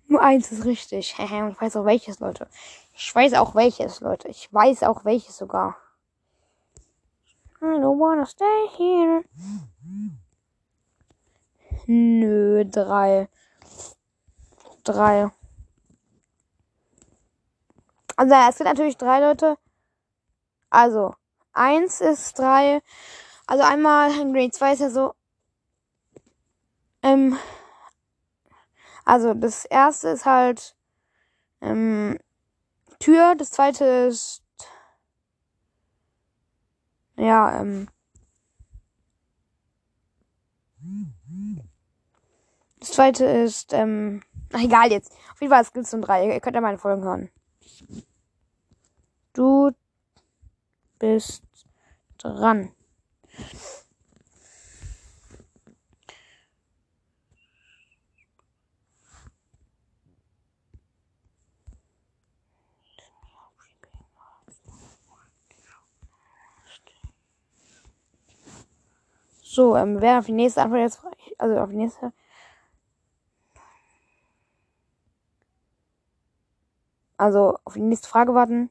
Nur 0.09 0.20
eins 0.20 0.50
ist 0.50 0.64
richtig. 0.64 1.14
ich 1.18 1.61
weiß 1.61 1.76
auch 1.76 1.85
welches, 1.85 2.18
Leute. 2.18 2.48
Ich 2.94 3.14
weiß 3.14 3.35
auch 3.35 3.55
welches, 3.55 4.00
Leute. 4.00 4.29
Ich 4.29 4.52
weiß 4.52 4.83
auch 4.83 5.05
welches 5.05 5.37
sogar. 5.37 5.76
I 7.62 7.79
don't 7.79 7.98
wanna 7.98 8.26
stay 8.26 8.68
here. 8.76 9.24
Nö, 11.87 12.64
drei. 12.64 13.29
Drei. 14.83 15.31
Also, 18.16 18.35
es 18.35 18.57
sind 18.59 18.66
natürlich 18.66 18.96
drei 18.96 19.20
Leute. 19.20 19.59
Also, 20.70 21.14
eins 21.52 22.00
ist 22.00 22.38
drei. 22.38 22.83
Also 23.46 23.62
einmal 23.64 24.11
in 24.18 24.33
Grade 24.33 24.50
2 24.50 24.72
ist 24.72 24.81
ja 24.81 24.90
so. 24.90 25.14
Ähm, 27.02 27.38
also 29.05 29.35
das 29.35 29.64
erste 29.66 30.09
ist 30.09 30.26
halt 30.26 30.76
ähm, 31.61 32.18
Tür, 32.98 33.35
das 33.37 33.50
zweite 33.52 33.85
ist 33.85 34.42
ja, 37.16 37.61
ähm, 37.61 37.88
das 42.79 42.90
zweite 42.90 43.24
ist, 43.24 43.72
ähm, 43.72 44.22
ach, 44.52 44.61
egal 44.61 44.90
jetzt. 44.90 45.12
Auf 45.33 45.40
jeden 45.40 45.52
Fall, 45.52 45.62
es 45.62 45.72
gibt 45.72 45.87
so 45.87 46.00
drei. 46.00 46.26
Ihr 46.26 46.40
könnt 46.40 46.57
ja 46.57 46.61
meine 46.61 46.79
Folgen 46.79 47.02
hören. 47.02 47.31
Du 49.37 49.70
bist 50.99 51.44
dran. 52.16 52.72
So, 69.42 69.77
ähm, 69.77 70.01
werden 70.01 70.18
auf 70.18 70.25
die 70.25 70.33
nächste 70.33 70.62
Antwort 70.62 70.81
jetzt, 70.81 71.01
also 71.37 71.59
auf 71.59 71.68
die 71.68 71.77
nächste. 71.77 72.12
Also 77.18 77.59
auf 77.64 77.75
die 77.75 77.81
nächste 77.81 78.09
Frage 78.09 78.33
warten. 78.35 78.70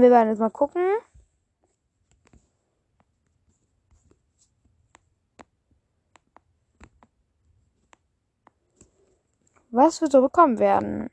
Wir 0.00 0.10
werden 0.10 0.30
jetzt 0.30 0.38
mal 0.38 0.48
gucken. 0.50 0.82
Was 9.70 10.00
wir 10.00 10.10
so 10.10 10.22
bekommen 10.22 10.58
werden. 10.58 11.10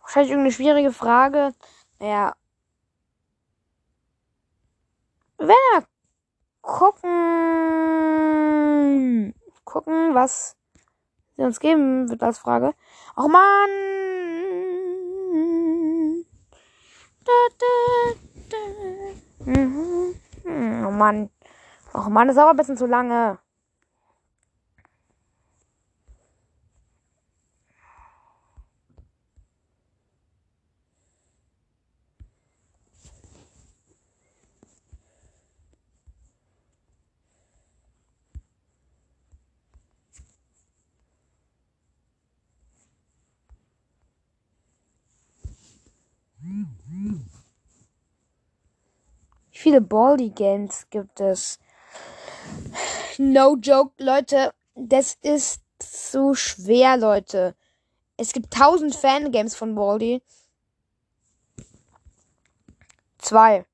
Wahrscheinlich 0.00 0.30
irgendeine 0.30 0.52
schwierige 0.52 0.92
Frage. 0.92 1.54
Naja. 2.00 2.34
Wenn 5.38 5.48
wir 5.48 5.84
gucken. 6.62 7.74
Gucken, 9.64 10.14
was 10.14 10.56
sie 11.36 11.42
uns 11.42 11.60
geben 11.60 12.08
wird 12.08 12.22
als 12.22 12.38
Frage. 12.38 12.74
Oh 13.16 13.28
Mann! 13.28 13.70
Mhm. 15.32 16.26
Oh 20.86 20.90
Mann. 20.90 21.30
Oh 21.94 22.08
Mann, 22.08 22.28
das 22.28 22.36
ist 22.36 22.42
aber 22.42 22.50
ein 22.50 22.56
bisschen 22.56 22.76
zu 22.76 22.86
lange. 22.86 23.38
Viele 49.66 49.80
Baldi 49.80 50.30
Games 50.30 50.86
gibt 50.90 51.18
es? 51.18 51.58
No 53.18 53.56
joke, 53.56 54.00
Leute. 54.00 54.54
Das 54.76 55.18
ist 55.22 55.60
zu 55.80 56.34
schwer, 56.34 56.96
Leute. 56.96 57.56
Es 58.16 58.32
gibt 58.32 58.54
tausend 58.54 58.94
Fangames 58.94 59.56
von 59.56 59.74
Baldi. 59.74 60.22
Zwei. 63.18 63.66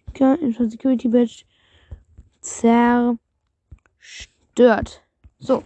Chica, 0.07 0.37
Security 0.69 1.09
Bridge 1.09 1.45
zerstört. 2.41 3.21
So. 5.39 5.63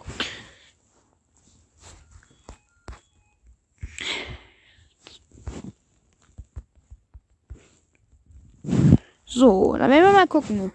So, 9.35 9.77
dann 9.77 9.91
werden 9.91 10.05
wir 10.05 10.13
mal 10.13 10.29
gucken. 10.29 10.71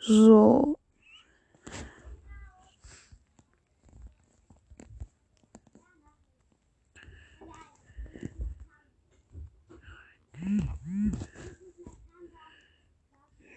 So. 0.00 0.78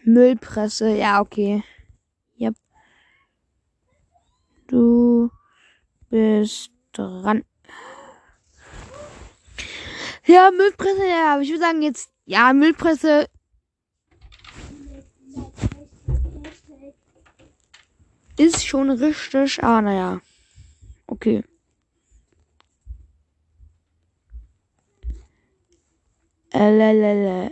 Müllpresse, 0.03 0.89
ja, 0.97 1.21
okay. 1.21 1.63
Yep. 2.37 2.55
Du 4.69 5.31
bist 6.11 6.71
dran. 6.91 7.43
Ja, 10.27 10.51
Müllpresse, 10.51 11.07
ja, 11.07 11.33
aber 11.33 11.41
ich 11.41 11.49
würde 11.49 11.61
sagen 11.61 11.81
jetzt, 11.81 12.11
ja, 12.25 12.53
Müllpresse. 12.53 13.27
Ist 18.37 18.65
schon 18.65 18.91
richtig, 18.91 19.63
ah, 19.63 19.81
naja. 19.81 20.21
Okay. 21.07 21.43
Äh, 26.53 27.49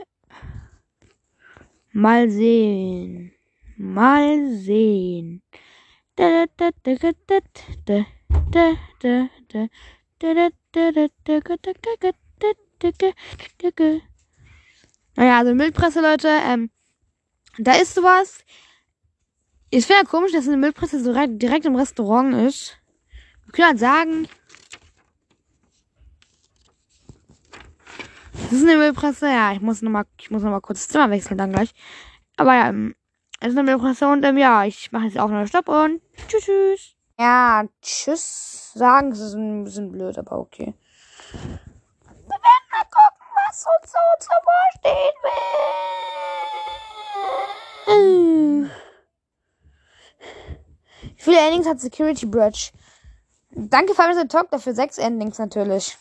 Mal 1.93 2.30
sehen. 2.30 3.32
Mal 3.75 4.51
sehen. 4.51 5.41
Naja, 15.15 15.38
also 15.39 15.53
Müllpresse, 15.53 16.01
Leute. 16.01 16.27
Ähm, 16.27 16.71
da 17.58 17.73
ist 17.73 17.95
sowas. 17.95 18.39
Ich 19.69 19.86
finde 19.86 20.03
ja 20.03 20.10
komisch, 20.10 20.32
dass 20.32 20.47
eine 20.47 20.58
Müllpresse 20.58 21.03
so 21.03 21.13
direkt 21.13 21.65
im 21.65 21.75
Restaurant 21.75 22.34
ist. 22.34 22.77
Wir 23.45 23.51
können 23.51 23.67
halt 23.67 23.80
sagen, 23.80 24.27
das 28.34 28.53
ist 28.53 28.63
eine 28.63 28.77
Müllpresse. 28.77 29.27
Ja, 29.27 29.53
ich 29.53 29.62
muss 29.62 29.82
nochmal, 29.82 30.06
ich 30.19 30.32
muss 30.32 30.41
noch 30.41 30.51
mal 30.51 30.62
kurz 30.62 30.80
das 30.80 30.89
Zimmer 30.89 31.12
wechseln 31.12 31.38
dann 31.38 31.51
gleich. 31.51 31.73
Aber 32.38 32.56
ja, 32.56 32.69
ähm, 32.69 32.95
es 33.39 33.50
ist 33.50 33.58
eine 33.58 33.63
Müllpresse 33.63 34.08
und 34.08 34.23
ähm, 34.23 34.38
ja, 34.38 34.63
ich 34.65 34.91
mache 34.91 35.06
jetzt 35.06 35.19
auch 35.19 35.30
noch 35.30 35.45
Stopp 35.47 35.69
und 35.69 36.02
tschüss, 36.28 36.43
tschüss. 36.45 36.95
Ja, 37.19 37.65
tschüss 37.82 38.73
sagen, 38.73 39.12
ist 39.12 39.34
ein 39.34 39.63
bisschen 39.63 39.91
blöd, 39.91 40.17
aber 40.17 40.39
okay. 40.39 40.73
Wir 41.32 41.39
werden 42.30 42.67
mal 42.71 42.84
gucken, 42.84 43.26
was 43.47 43.65
uns 43.65 43.91
so 43.91 44.00
zu 44.19 44.30
vorstehen 44.43 45.13
will. 45.23 45.78
Wie 51.15 51.21
viele 51.21 51.39
Endings 51.39 51.67
hat 51.67 51.80
Security 51.80 52.26
Bridge? 52.26 52.71
Danke, 53.52 53.93
Family 53.93 54.28
Talk, 54.28 54.52
dafür 54.52 54.73
sechs 54.73 54.97
Endings 54.97 55.38
natürlich. 55.39 55.97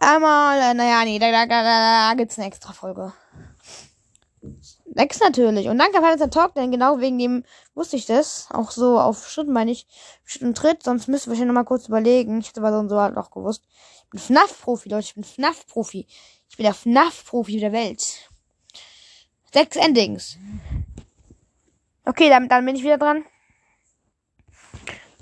Einmal, 0.00 0.58
äh, 0.60 0.74
naja, 0.74 1.04
nee, 1.04 1.18
da, 1.18 1.30
da, 1.30 1.46
da, 1.46 1.62
da 1.62 2.14
gibt's 2.14 2.38
eine 2.38 2.46
extra 2.46 2.72
Folge. 2.72 3.12
Sechs 4.96 5.20
natürlich. 5.20 5.68
Und 5.68 5.76
danke, 5.76 6.00
Family 6.00 6.30
Talk, 6.30 6.54
denn 6.54 6.70
genau 6.70 7.00
wegen 7.00 7.18
dem 7.18 7.44
wusste 7.74 7.96
ich 7.96 8.06
das. 8.06 8.48
Auch 8.50 8.70
so 8.70 8.98
auf 8.98 9.28
Schritt 9.28 9.46
meine 9.46 9.70
ich, 9.70 9.86
Schritt 10.24 10.42
und 10.42 10.56
Tritt, 10.56 10.82
sonst 10.82 11.06
müsst 11.06 11.26
ihr 11.26 11.30
wahrscheinlich 11.30 11.48
noch 11.48 11.60
mal 11.60 11.64
kurz 11.64 11.86
überlegen. 11.88 12.40
Ich 12.40 12.48
hätte 12.48 12.60
aber 12.60 12.72
so 12.72 12.78
und 12.78 12.88
so 12.88 12.98
halt 12.98 13.14
auch 13.18 13.30
gewusst. 13.30 13.62
Ich 14.04 14.10
bin 14.10 14.20
FNAF-Profi, 14.20 14.88
Leute, 14.88 15.04
ich 15.04 15.14
bin 15.14 15.24
FNAF-Profi. 15.24 16.06
Ich 16.48 16.56
bin 16.56 16.64
der 16.64 16.72
FNAF-Profi 16.72 17.60
der 17.60 17.72
Welt. 17.72 18.30
Sechs 19.52 19.76
Endings. 19.76 20.38
Okay, 22.06 22.30
dann, 22.30 22.48
dann 22.48 22.64
bin 22.64 22.76
ich 22.76 22.82
wieder 22.82 22.96
dran. 22.96 23.26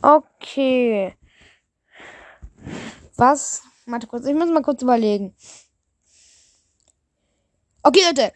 Okay. 0.03 1.17
Was? 3.17 3.65
Warte 3.87 4.07
kurz, 4.07 4.25
ich 4.25 4.35
muss 4.35 4.51
mal 4.51 4.63
kurz 4.63 4.83
überlegen. 4.83 5.35
Okay, 7.83 8.03
Leute. 8.07 8.33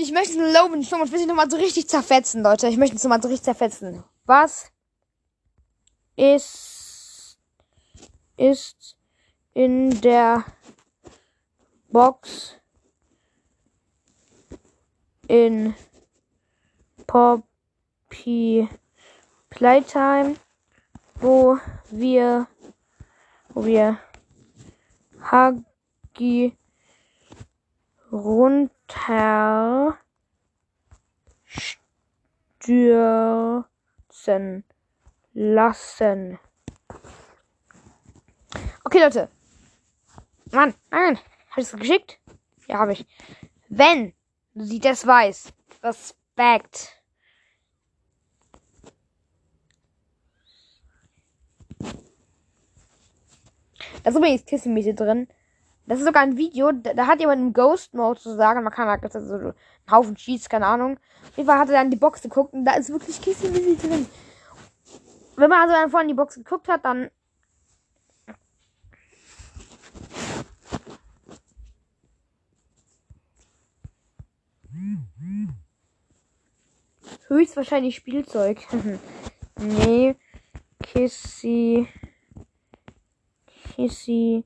Ich 0.00 0.12
möchte 0.12 0.34
den 0.34 0.52
Logan 0.52 0.84
45 0.84 1.26
nochmal 1.26 1.50
so 1.50 1.56
richtig 1.56 1.88
zerfetzen, 1.88 2.44
Leute. 2.44 2.68
Ich 2.68 2.76
möchte 2.76 2.94
es 2.94 3.02
nochmal 3.02 3.20
so 3.20 3.26
richtig 3.26 3.42
zerfetzen. 3.42 4.04
Was 4.26 4.70
ist, 6.14 7.36
ist 8.36 8.96
in 9.54 10.00
der 10.00 10.44
Box 11.88 12.54
in 15.26 15.74
Pop 17.08 17.42
P 18.08 18.68
Playtime, 19.50 20.36
wo 21.16 21.58
wir, 21.90 22.46
wo 23.48 23.64
wir 23.64 23.98
Hagi 25.20 26.56
runter 28.12 29.98
stürzen 32.58 33.64
lassen. 35.32 36.38
Okay, 38.84 39.00
Leute. 39.00 39.28
Mann, 40.52 40.74
nein. 40.90 41.18
Hab 41.50 41.58
ich's 41.58 41.72
geschickt? 41.72 42.18
Ja, 42.66 42.78
habe 42.78 42.92
ich. 42.92 43.06
Wenn 43.68 44.14
sie 44.54 44.80
das 44.80 45.06
weiß, 45.06 45.52
Respekt. 45.82 46.94
Da 54.02 54.10
ist 54.10 54.16
übrigens 54.16 54.44
Kissenmiete 54.46 54.94
drin. 54.94 55.28
Das 55.88 56.00
ist 56.00 56.04
sogar 56.04 56.22
ein 56.22 56.36
Video, 56.36 56.70
da, 56.70 56.92
da 56.92 57.06
hat 57.06 57.18
jemand 57.18 57.40
im 57.40 57.54
Ghost 57.54 57.94
Mode 57.94 58.20
sozusagen, 58.20 58.62
man 58.62 58.72
kann 58.74 58.88
also 58.88 59.20
so 59.20 59.34
einen 59.34 59.54
Haufen 59.90 60.16
Cheats, 60.16 60.50
keine 60.50 60.66
Ahnung. 60.66 60.98
Auf 61.30 61.36
jeden 61.38 61.48
Fall 61.48 61.58
hat 61.58 61.68
er 61.70 61.76
dann 61.76 61.90
die 61.90 61.96
Box 61.96 62.20
geguckt 62.20 62.52
und 62.52 62.66
da 62.66 62.74
ist 62.74 62.90
wirklich 62.90 63.18
Kissenmiete 63.22 63.88
drin. 63.88 64.06
Wenn 65.36 65.48
man 65.48 65.62
also 65.62 65.72
dann 65.72 65.90
vorhin 65.90 66.08
die 66.08 66.14
Box 66.14 66.34
geguckt 66.34 66.68
hat, 66.68 66.84
dann 66.84 67.10
höchstwahrscheinlich 77.28 77.96
Spielzeug. 77.96 78.58
nee. 79.58 80.16
Kissy. 80.82 81.88
Kissy. 83.74 84.44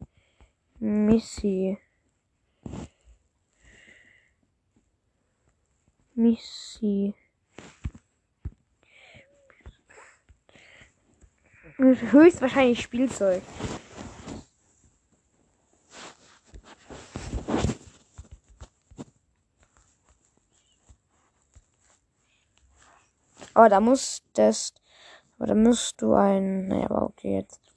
Missy. 0.82 1.78
Missy. 6.16 7.14
Höchstwahrscheinlich 11.78 12.82
Spielzeug. 12.82 13.44
Aber 23.54 23.68
da 23.68 23.78
muss 23.78 24.24
das. 24.32 24.74
Aber 25.36 25.46
da 25.46 25.54
musst 25.54 26.02
du 26.02 26.14
ein. 26.14 26.66
Naja, 26.66 26.86
aber 26.90 27.02
okay, 27.02 27.36
jetzt. 27.36 27.71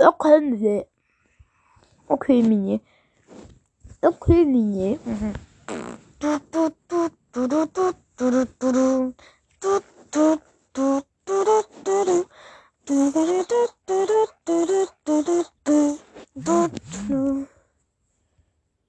Okay, 0.00 0.86
Okay, 2.08 2.42
Mini. 2.42 2.80
Okay, 4.00 4.46
Mini. 4.46 4.98
Mhm. 5.04 5.34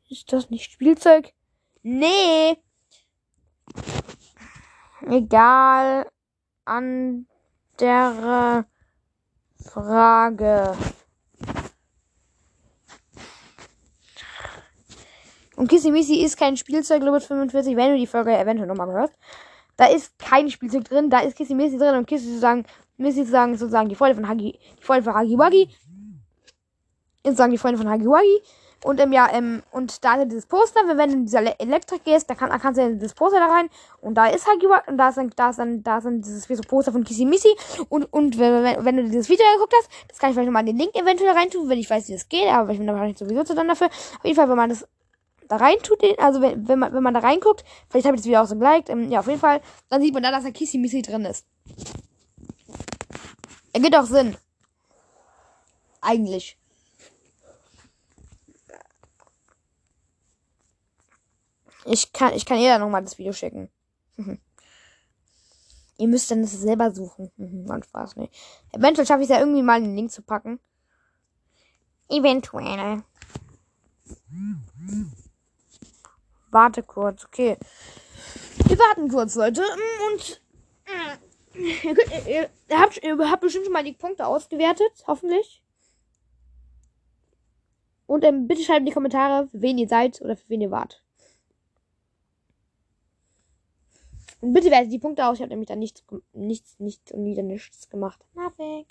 Ist 0.10 0.32
das 0.32 0.50
nicht 0.50 0.72
Spielzeug? 0.72 1.34
Nee. 1.84 2.56
Egal. 5.02 6.10
Andere 6.64 8.66
Frage. 9.58 10.78
Und 15.62 15.68
Kissy 15.68 15.92
Missy 15.92 16.16
ist 16.24 16.38
kein 16.38 16.58
Spielzeug, 16.58 17.04
Limit 17.04 17.22
45, 17.22 17.76
wenn 17.76 17.92
du 17.92 17.98
die 18.00 18.08
Folge 18.08 18.36
eventuell 18.36 18.68
nochmal 18.68 18.88
gehört. 18.88 19.12
Da 19.78 19.86
ist 19.86 20.18
kein 20.18 20.50
Spielzeug 20.50 20.86
drin, 20.86 21.12
da 21.12 21.20
ist 21.20 21.38
Kissy 21.38 21.54
Missy 21.54 21.78
drin 21.78 21.94
und 21.94 22.08
Kissy 22.08 22.26
sozusagen, 22.30 22.66
Missy 22.98 23.20
sozusagen, 23.20 23.56
sozusagen 23.56 23.88
die 23.88 23.94
Freunde 23.94 24.16
von 24.16 24.28
Hagi, 24.28 24.58
die 24.80 24.84
Freunde 24.84 25.04
von 25.04 25.14
Hagi 25.14 25.38
Wagi. 25.38 25.70
Sozusagen 27.24 27.52
die 27.52 27.60
Freunde 27.60 27.78
von 27.78 27.88
Hagi 27.88 28.06
Wagi. 28.06 28.42
Und 28.84 29.00
ähm, 29.00 29.12
ja, 29.12 29.30
ähm, 29.32 29.62
und 29.70 30.04
da 30.04 30.16
ist 30.16 30.32
dieses 30.32 30.48
Poster, 30.48 30.82
wenn, 30.88 31.10
du 31.10 31.16
in 31.18 31.26
dieser 31.26 31.44
Elektrik 31.62 32.06
gehst, 32.06 32.28
da 32.28 32.34
kann, 32.34 32.50
da 32.50 32.58
kannst 32.58 32.80
du 32.80 32.84
in 32.84 32.98
dieses 32.98 33.14
Poster 33.14 33.38
da 33.38 33.46
rein. 33.46 33.70
Und 34.02 34.16
da 34.16 34.26
ist 34.26 34.48
Hagi 34.48 34.68
Wagi, 34.68 34.90
und 34.90 34.98
da 34.98 35.10
ist 35.10 35.20
dann, 35.20 35.30
da 35.36 35.52
ist 35.52 35.60
dann, 35.60 35.84
da 35.84 36.00
ist 36.00 36.06
dann 36.06 36.24
dieses 36.24 36.48
Poster 36.48 36.92
von 36.92 37.04
Kissy 37.04 37.26
Missy. 37.26 37.56
Und, 37.88 38.12
und 38.12 38.40
wenn, 38.40 38.64
wenn, 38.64 38.84
wenn 38.84 38.98
du 38.98 39.04
dieses 39.04 39.30
Video 39.30 39.46
geguckt 39.54 39.76
hast, 39.78 39.92
das 40.08 40.18
kann 40.18 40.32
ich 40.32 40.34
vielleicht 40.34 40.48
nochmal 40.48 40.66
den 40.66 40.78
Link 40.78 40.96
eventuell 40.96 41.34
reintun, 41.38 41.70
wenn 41.70 41.78
ich 41.78 41.88
weiß, 41.88 42.08
wie 42.08 42.14
das 42.14 42.28
geht, 42.28 42.48
aber 42.48 42.72
ich 42.72 42.80
bin 42.80 42.88
da 42.88 42.94
wahrscheinlich 42.94 43.20
sowieso 43.20 43.44
zu 43.44 43.54
dann 43.54 43.68
dafür. 43.68 43.86
Auf 43.86 44.24
jeden 44.24 44.36
Fall, 44.36 44.50
wenn 44.50 44.58
man 44.58 44.72
das 44.72 44.88
da 45.52 45.58
rein 45.58 45.78
tut, 45.84 46.02
den, 46.02 46.18
also 46.18 46.42
wenn, 46.42 46.66
wenn, 46.68 46.80
man, 46.80 46.94
wenn 46.94 47.04
man 47.04 47.14
da 47.14 47.20
reinguckt, 47.20 47.66
vielleicht 47.90 48.06
habe 48.06 48.16
ich 48.16 48.22
das 48.22 48.26
Video 48.26 48.42
auch 48.42 48.48
so 48.48 48.56
geliked, 48.56 48.90
ähm, 48.90 49.12
ja, 49.12 49.20
auf 49.20 49.28
jeden 49.28 49.40
Fall, 49.40 49.62
dann 49.90 50.02
sieht 50.02 50.14
man 50.14 50.24
da, 50.24 50.32
dass 50.32 50.46
da 50.46 50.52
Kissy 50.52 50.78
Missy 50.78 51.02
drin 51.02 51.26
ist. 51.26 51.46
Ergibt 53.74 53.96
auch 53.96 54.06
Sinn. 54.06 54.38
Eigentlich. 56.00 56.58
Ich 61.86 62.14
kann, 62.14 62.34
ich 62.34 62.46
kann 62.46 62.60
ihr 62.60 62.70
dann 62.70 62.82
nochmal 62.82 63.04
das 63.04 63.18
Video 63.18 63.34
schicken. 63.34 63.70
ihr 65.98 66.08
müsst 66.08 66.32
dann 66.32 66.44
das 66.44 66.52
selber 66.52 66.92
suchen. 66.92 67.30
Mann, 67.68 67.84
Spaß, 67.84 68.16
ne. 68.16 68.30
Eventuell 68.72 69.06
schaffe 69.06 69.22
ich 69.22 69.30
es 69.30 69.36
ja 69.36 69.40
irgendwie 69.40 69.64
mal 69.64 69.76
einen 69.76 69.96
Link 69.98 70.12
zu 70.12 70.22
packen. 70.22 70.62
Eventuell. 72.08 73.04
Warte 76.52 76.84
kurz, 76.84 77.26
okay. 77.26 77.58
Wir 78.68 78.78
warten 78.78 79.08
kurz, 79.08 79.36
Leute. 79.36 79.62
Mm, 79.62 80.14
und 80.14 80.42
ihr, 81.56 81.96
könnt, 81.96 82.28
ihr, 82.28 82.50
ihr, 82.70 82.80
habt, 82.80 83.04
ihr 83.04 83.32
habt 83.32 83.42
bestimmt 83.42 83.66
schon 83.66 83.74
mal 83.74 83.84
die 83.84 83.94
Punkte 83.94 84.28
ausgewertet, 84.28 84.92
hoffentlich. 85.08 85.64
Und 88.06 88.26
ähm, 88.26 88.48
bitte 88.48 88.64
schreibt 88.64 88.82
in 88.82 88.88
die 88.88 88.92
Kommentare, 88.92 89.48
für 89.48 89.62
wen 89.62 89.78
ihr 89.78 89.88
seid 89.88 90.22
oder 90.22 90.36
für 90.36 90.50
wen 90.50 90.62
ihr 90.62 90.72
wart. 90.72 91.02
Und 94.42 94.54
bitte 94.54 94.72
wertet 94.72 94.92
die 94.92 95.00
Punkte 95.00 95.26
aus. 95.26 95.36
Ich 95.36 95.42
habe 95.42 95.52
nämlich 95.52 95.70
da 95.70 95.76
nichts, 95.76 96.04
nichts, 96.34 96.80
nichts 96.80 97.12
und 97.12 97.24
wieder 97.24 97.44
nichts 97.44 97.90
gemacht. 97.90 98.26
Nothing. 98.34 98.86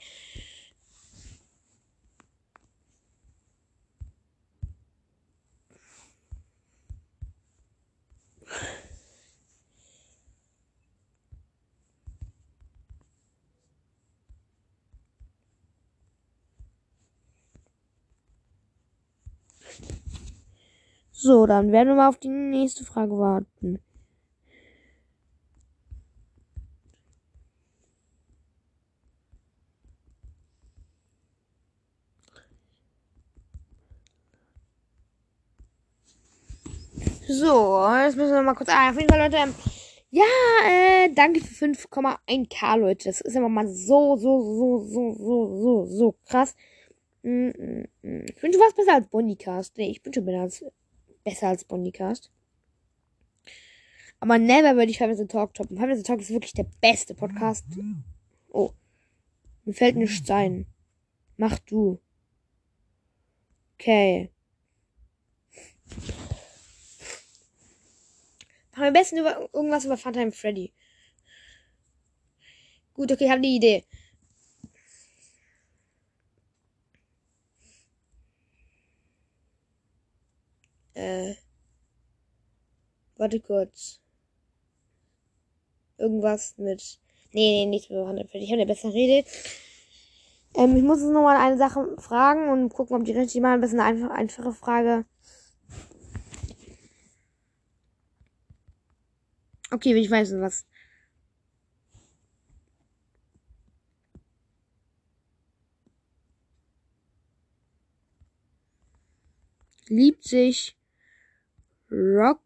So, 21.23 21.45
dann 21.45 21.71
werden 21.71 21.89
wir 21.89 21.97
mal 21.97 22.09
auf 22.09 22.17
die 22.17 22.29
nächste 22.29 22.83
Frage 22.83 23.13
warten. 23.19 23.79
So, 37.29 37.87
jetzt 38.03 38.17
müssen 38.17 38.33
wir 38.33 38.41
mal 38.41 38.55
kurz. 38.55 38.71
Ah, 38.71 38.89
auf 38.89 38.97
jeden 38.97 39.11
Fall, 39.11 39.21
Leute. 39.31 39.53
Ja, 40.11 40.25
äh, 40.67 41.13
danke 41.15 41.41
für 41.41 41.67
5,1k, 41.67 42.77
Leute. 42.79 43.11
Das 43.11 43.21
ist 43.21 43.37
immer 43.37 43.51
mal 43.51 43.69
so, 43.69 44.17
so, 44.17 44.41
so, 44.41 44.79
so, 44.87 45.13
so, 45.13 45.57
so, 45.63 45.87
so 45.87 46.15
krass. 46.25 46.57
Mm, 47.23 47.49
mm, 47.49 47.85
mm. 48.01 48.25
Ich 48.27 48.41
bin 48.41 48.53
schon 48.55 48.63
was 48.63 48.75
besser 48.75 48.95
als 48.95 49.09
Bonnicast. 49.09 49.77
Nee, 49.77 49.91
ich 49.91 50.03
bin 50.03 50.15
schon 50.15 50.25
besser 50.25 50.41
als 50.41 50.65
besser 51.25 51.49
als 51.49 51.65
Bondycast. 51.65 52.31
Aber 54.21 54.39
never 54.39 54.77
würde 54.77 54.91
ich 54.91 54.99
Five 54.99 55.09
Minutes 55.09 55.33
Talk 55.33 55.55
toppen. 55.55 55.77
Five 55.77 55.87
Minutes 55.87 56.05
Talk 56.05 56.21
ist 56.21 56.31
wirklich 56.31 56.53
der 56.53 56.67
beste 56.81 57.15
Podcast. 57.15 57.65
Oh. 58.51 58.73
Mir 59.65 59.75
fällt 59.75 59.97
ein. 60.31 60.67
Mach 61.37 61.59
du. 61.61 62.01
Okay. 63.75 64.31
Mach 68.73 68.83
am 68.83 68.93
besten 68.93 69.19
über 69.19 69.49
irgendwas 69.53 69.87
über 69.87 69.97
Funtime 69.97 70.33
Freddy. 70.33 70.73
Gut, 72.93 73.11
okay, 73.11 73.25
ich 73.25 73.31
habe 73.31 73.41
die 73.41 73.57
Idee. 73.57 73.85
Äh. 81.01 81.35
Warte 83.17 83.41
kurz. 83.41 84.01
Irgendwas 85.97 86.59
mit. 86.59 87.01
Nee, 87.33 87.65
nee, 87.65 87.67
nicht 87.67 87.91
mit 87.91 87.99
Ich 88.43 88.51
habe 88.51 88.61
eine 88.61 88.67
bessere 88.67 88.93
Rede. 88.93 89.27
Ähm, 90.55 90.77
ich 90.77 90.83
muss 90.83 91.01
jetzt 91.01 91.11
nochmal 91.11 91.37
eine 91.39 91.57
Sache 91.57 91.97
fragen 91.99 92.51
und 92.51 92.69
gucken, 92.71 92.97
ob 92.97 93.05
die 93.05 93.13
richtig 93.13 93.41
machen. 93.41 93.63
Das 93.63 93.73
ist 93.73 93.79
eine 93.79 93.85
einfach, 93.89 94.11
einfache 94.11 94.53
Frage. 94.53 95.07
Okay, 99.71 99.95
ich 99.95 100.11
weiß 100.11 100.35
was. 100.41 100.67
Liebt 109.89 110.25
sich 110.25 110.80
Roxy 111.91 112.41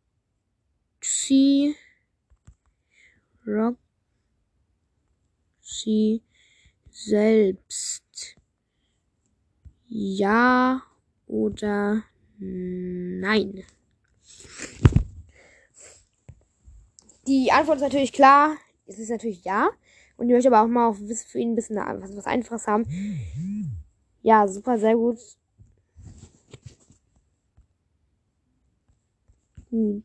Roxy 5.60 6.22
selbst? 6.90 8.36
Ja 9.86 10.82
oder 11.26 12.04
nein? 12.38 13.64
Die 17.26 17.50
Antwort 17.52 17.76
ist 17.76 17.82
natürlich 17.82 18.12
klar. 18.12 18.56
Es 18.86 18.98
ist 18.98 19.10
natürlich 19.10 19.44
ja. 19.44 19.70
Und 20.16 20.28
ich 20.28 20.34
möchte 20.34 20.48
aber 20.48 20.62
auch 20.62 20.68
mal 20.68 20.88
auf, 20.88 20.98
für 20.98 21.38
ihn 21.38 21.52
ein 21.52 21.54
bisschen 21.54 21.76
was, 21.76 22.16
was 22.16 22.26
Einfaches 22.26 22.66
haben. 22.66 22.86
Ja, 24.22 24.46
super, 24.48 24.78
sehr 24.78 24.94
gut. 24.94 25.18
Gut. 29.74 30.04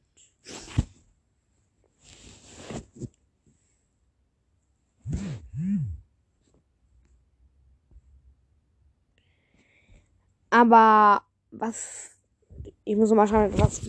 Aber 10.49 11.21
was. 11.51 12.17
Ich 12.83 12.95
muss 12.95 13.11
mal 13.11 13.27
schauen, 13.27 13.53
was. 13.59 13.81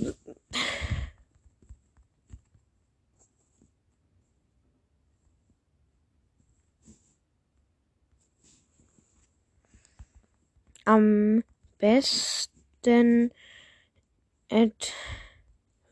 Am 10.85 11.43
besten 11.79 13.31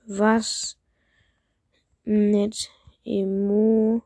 etwas 0.08 0.78
mit 2.04 2.70
Emojis 3.04 4.02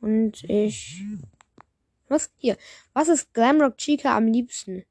und 0.00 0.42
ich 0.44 1.00
was? 2.08 2.30
Hier. 2.36 2.56
Was 2.92 3.08
ist 3.08 3.32
Glamrock 3.32 3.78
Chica 3.78 4.16
am 4.16 4.26
liebsten? 4.26 4.84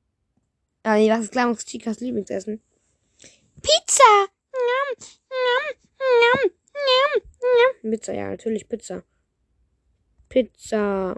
Ah, 0.84 0.96
nee, 0.96 1.10
was 1.10 1.22
ist 1.22 1.32
Glamrock 1.32 1.60
Chicas 1.60 2.00
Lieblingsessen? 2.00 2.62
Pizza! 3.62 4.28
Njam, 4.52 4.96
njam, 5.30 5.70
njam, 6.20 6.52
njam, 6.74 7.22
njam. 7.42 7.92
Pizza, 7.92 8.14
ja, 8.14 8.30
natürlich 8.30 8.68
Pizza. 8.68 9.04
Pizza. 10.30 11.16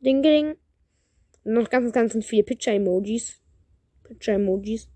Ding, 0.00 0.22
ding. 0.22 0.56
Noch 1.44 1.70
ganz, 1.70 1.92
ganz, 1.92 2.12
ganz 2.12 2.26
viele 2.26 2.42
Pizza-Emojis. 2.42 3.40
Pizza-Emojis. 4.02 4.88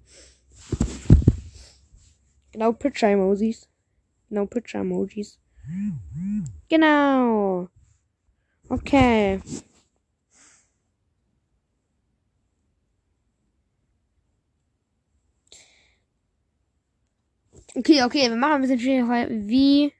Genau, 2.55 2.73
Pizza-Emojis. 2.73 3.69
Genau, 4.29 4.47
Pizza-Emojis. 4.47 5.41
Genau. 6.69 7.69
Okay. 8.71 9.41
Okay, 17.75 18.05
okay, 18.05 18.29
wir 18.31 18.37
machen 18.37 18.53
ein 18.53 18.61
bisschen 18.61 18.79
schwieriger. 18.79 19.29
Wie 19.31 19.93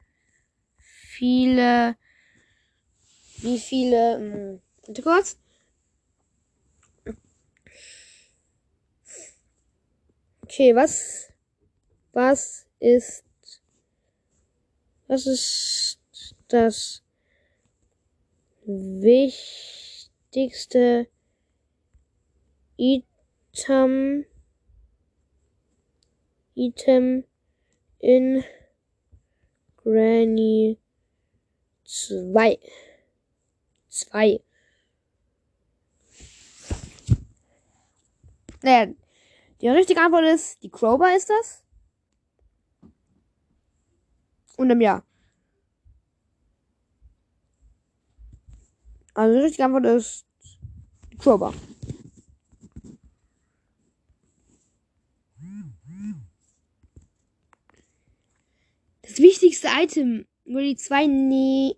viele, 0.79 1.97
wie 3.43 3.59
viele, 3.59 4.19
hm, 4.19 4.61
warte 4.87 5.03
kurz. 5.03 5.39
Okay, 10.45 10.73
was, 10.73 11.33
was 12.15 12.67
ist, 12.79 13.25
was 15.09 15.27
ist 15.27 15.99
das 16.49 17.03
wichtigste 18.65 19.69
Item, 22.77 24.25
Item 26.55 27.25
in 27.99 28.45
Granny 29.77 30.79
2. 31.85 32.59
2. 33.89 34.41
Naja, 38.63 38.95
die 39.61 39.69
richtige 39.69 40.01
Antwort 40.01 40.25
ist, 40.25 40.63
die 40.63 40.71
Crowbar 40.71 41.17
ist 41.17 41.29
das. 41.29 41.64
Und 44.57 44.71
im 44.71 44.81
Jahr. 44.81 45.05
Also 49.15 49.35
die 49.35 49.45
richtige 49.45 49.65
Antwort 49.65 49.87
ist 49.87 50.27
Crowbar. 51.19 51.55
Das 59.03 59.19
wichtigste 59.19 59.69
Item. 59.71 60.27
Nur 60.45 60.63
die 60.63 60.77
zwei. 60.77 61.07
Nee. 61.07 61.77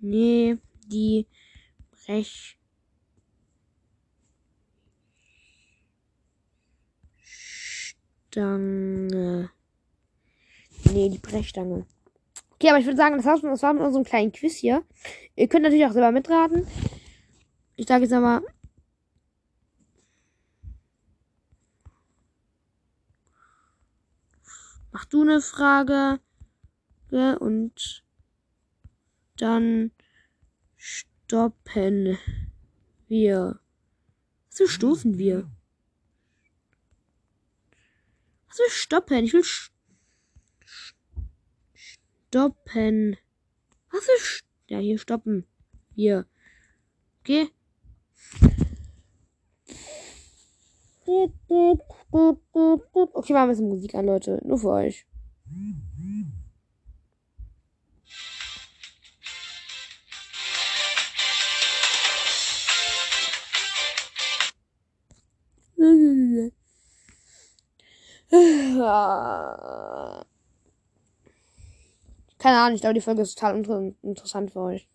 Nee. 0.00 0.58
Die 0.86 1.26
Brech. 1.90 2.58
Stange. 7.22 9.55
Nee, 10.96 11.10
die 11.10 11.18
Brechstange. 11.18 11.84
Okay, 12.54 12.70
aber 12.70 12.78
ich 12.78 12.86
würde 12.86 12.96
sagen, 12.96 13.18
das, 13.18 13.26
war's, 13.26 13.42
das 13.42 13.62
war 13.62 13.74
mit 13.74 13.82
unserem 13.82 14.04
kleinen 14.06 14.32
Quiz 14.32 14.54
hier. 14.54 14.82
Ihr 15.34 15.46
könnt 15.46 15.64
natürlich 15.64 15.84
auch 15.84 15.92
selber 15.92 16.10
mitraten. 16.10 16.66
Ich 17.74 17.86
sage 17.86 18.04
jetzt 18.04 18.14
aber. 18.14 18.40
Mach 24.90 25.04
du 25.04 25.20
eine 25.20 25.42
Frage. 25.42 26.18
Und 27.10 28.02
dann 29.36 29.90
stoppen 30.76 32.16
wir. 33.06 33.60
Was 34.58 34.70
stoßen 34.70 35.18
wir? 35.18 35.46
Was 38.48 38.58
will 38.60 38.70
stoppen? 38.70 39.24
Ich 39.24 39.34
will 39.34 39.44
stoppen. 39.44 39.75
Was 43.90 44.08
ist. 44.16 44.44
Ja, 44.68 44.78
hier 44.78 44.98
stoppen. 44.98 45.46
Hier. 45.94 46.26
Okay. 47.20 47.48
Okay, 53.14 53.32
machen 53.32 53.32
wir 53.32 53.38
ein 53.38 53.48
bisschen 53.48 53.68
Musik 53.68 53.94
an, 53.94 54.06
Leute. 54.06 54.40
Nur 54.44 54.58
für 54.58 54.70
euch. 54.70 55.06
Keine 72.46 72.60
Ahnung, 72.60 72.76
ich 72.76 72.80
glaube, 72.80 72.94
die 72.94 73.00
Folge 73.00 73.22
ist 73.22 73.34
total 73.34 73.56
inter 73.56 73.92
interessant 74.02 74.52
für 74.52 74.60
euch. 74.60 74.88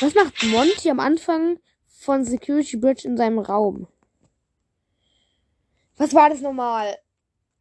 Was 0.00 0.12
macht 0.16 0.42
Monty 0.42 0.90
am 0.90 0.98
Anfang 0.98 1.60
von 1.86 2.24
Security 2.24 2.76
Bridge 2.76 3.06
in 3.06 3.16
seinem 3.16 3.38
Raum? 3.38 3.86
Was 5.98 6.12
war 6.12 6.30
das 6.30 6.40
nochmal? 6.40 6.98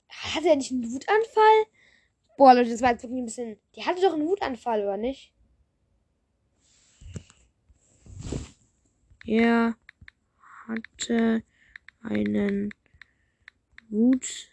Hatte 0.10 0.48
er 0.48 0.56
nicht 0.56 0.72
einen 0.72 0.92
Wutanfall? 0.92 1.66
Boah, 2.38 2.56
Leute, 2.56 2.72
das 2.72 2.82
war 2.82 2.90
jetzt 2.90 3.04
wirklich 3.04 3.22
ein 3.22 3.26
bisschen. 3.26 3.60
Die 3.76 3.86
hatte 3.86 4.02
doch 4.02 4.14
einen 4.14 4.28
Wutanfall, 4.28 4.82
oder 4.82 4.98
nicht? 4.98 5.32
Er 9.30 9.76
hatte 10.66 11.44
einen 12.02 12.74
Wutanfall 13.90 14.48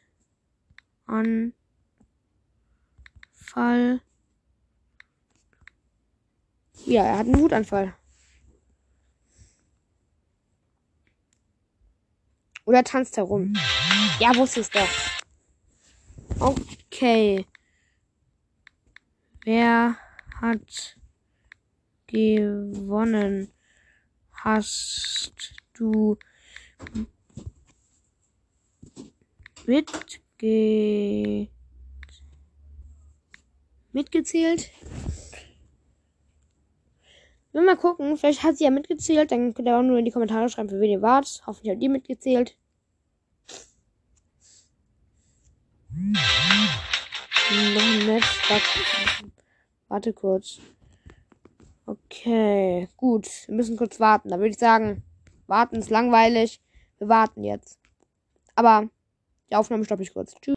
Ja, 6.85 7.05
er 7.05 7.19
hat 7.19 7.27
einen 7.27 7.41
Wutanfall. 7.41 7.95
Oder 12.67 12.85
tanzt 12.85 13.17
herum. 13.17 13.55
Ja, 14.21 14.37
wusste 14.37 14.61
es 14.61 14.69
doch. 14.69 14.89
Okay. 16.39 17.47
Wer 19.43 19.97
hat 20.43 20.99
gewonnen? 22.07 23.56
Hast 24.43 25.55
du 25.75 26.17
mitge 29.67 31.49
mitgezählt? 33.93 34.71
Wir 37.53 37.63
mal 37.63 37.77
gucken, 37.77 38.19
vielleicht 38.19 38.43
hat 38.43 38.59
sie 38.59 38.65
ja 38.65 38.71
mitgezählt, 38.71 39.33
dann 39.33 39.55
könnt 39.55 39.67
ihr 39.67 39.79
auch 39.79 39.83
nur 39.83 39.99
in 39.99 40.05
die 40.05 40.11
Kommentare 40.11 40.49
schreiben, 40.51 40.69
für 40.69 40.79
wen 40.79 40.91
ihr 40.91 41.01
wart. 41.01 41.43
Hoffentlich 41.47 41.73
habt 41.73 41.83
ihr 41.83 41.89
mitgezählt. 41.89 42.57
Noch 47.49 47.83
ein 47.83 48.07
Match. 48.07 48.51
Warte 49.89 50.13
kurz. 50.13 50.61
Okay, 51.87 52.89
gut. 52.97 53.29
Wir 53.47 53.55
müssen 53.55 53.77
kurz 53.77 54.01
warten. 54.01 54.31
Da 54.31 54.39
würde 54.39 54.51
ich 54.51 54.59
sagen, 54.59 55.05
warten 55.47 55.77
ist 55.77 55.91
langweilig. 55.91 56.61
Wir 56.99 57.09
warten 57.09 57.45
jetzt. 57.45 57.79
Aber 58.57 58.89
die 59.51 59.57
Aufnahme 59.57 59.85
stoppe 59.85 60.03
ich 60.03 60.13
kurz. 60.13 60.35
Tschüss. 60.35 60.41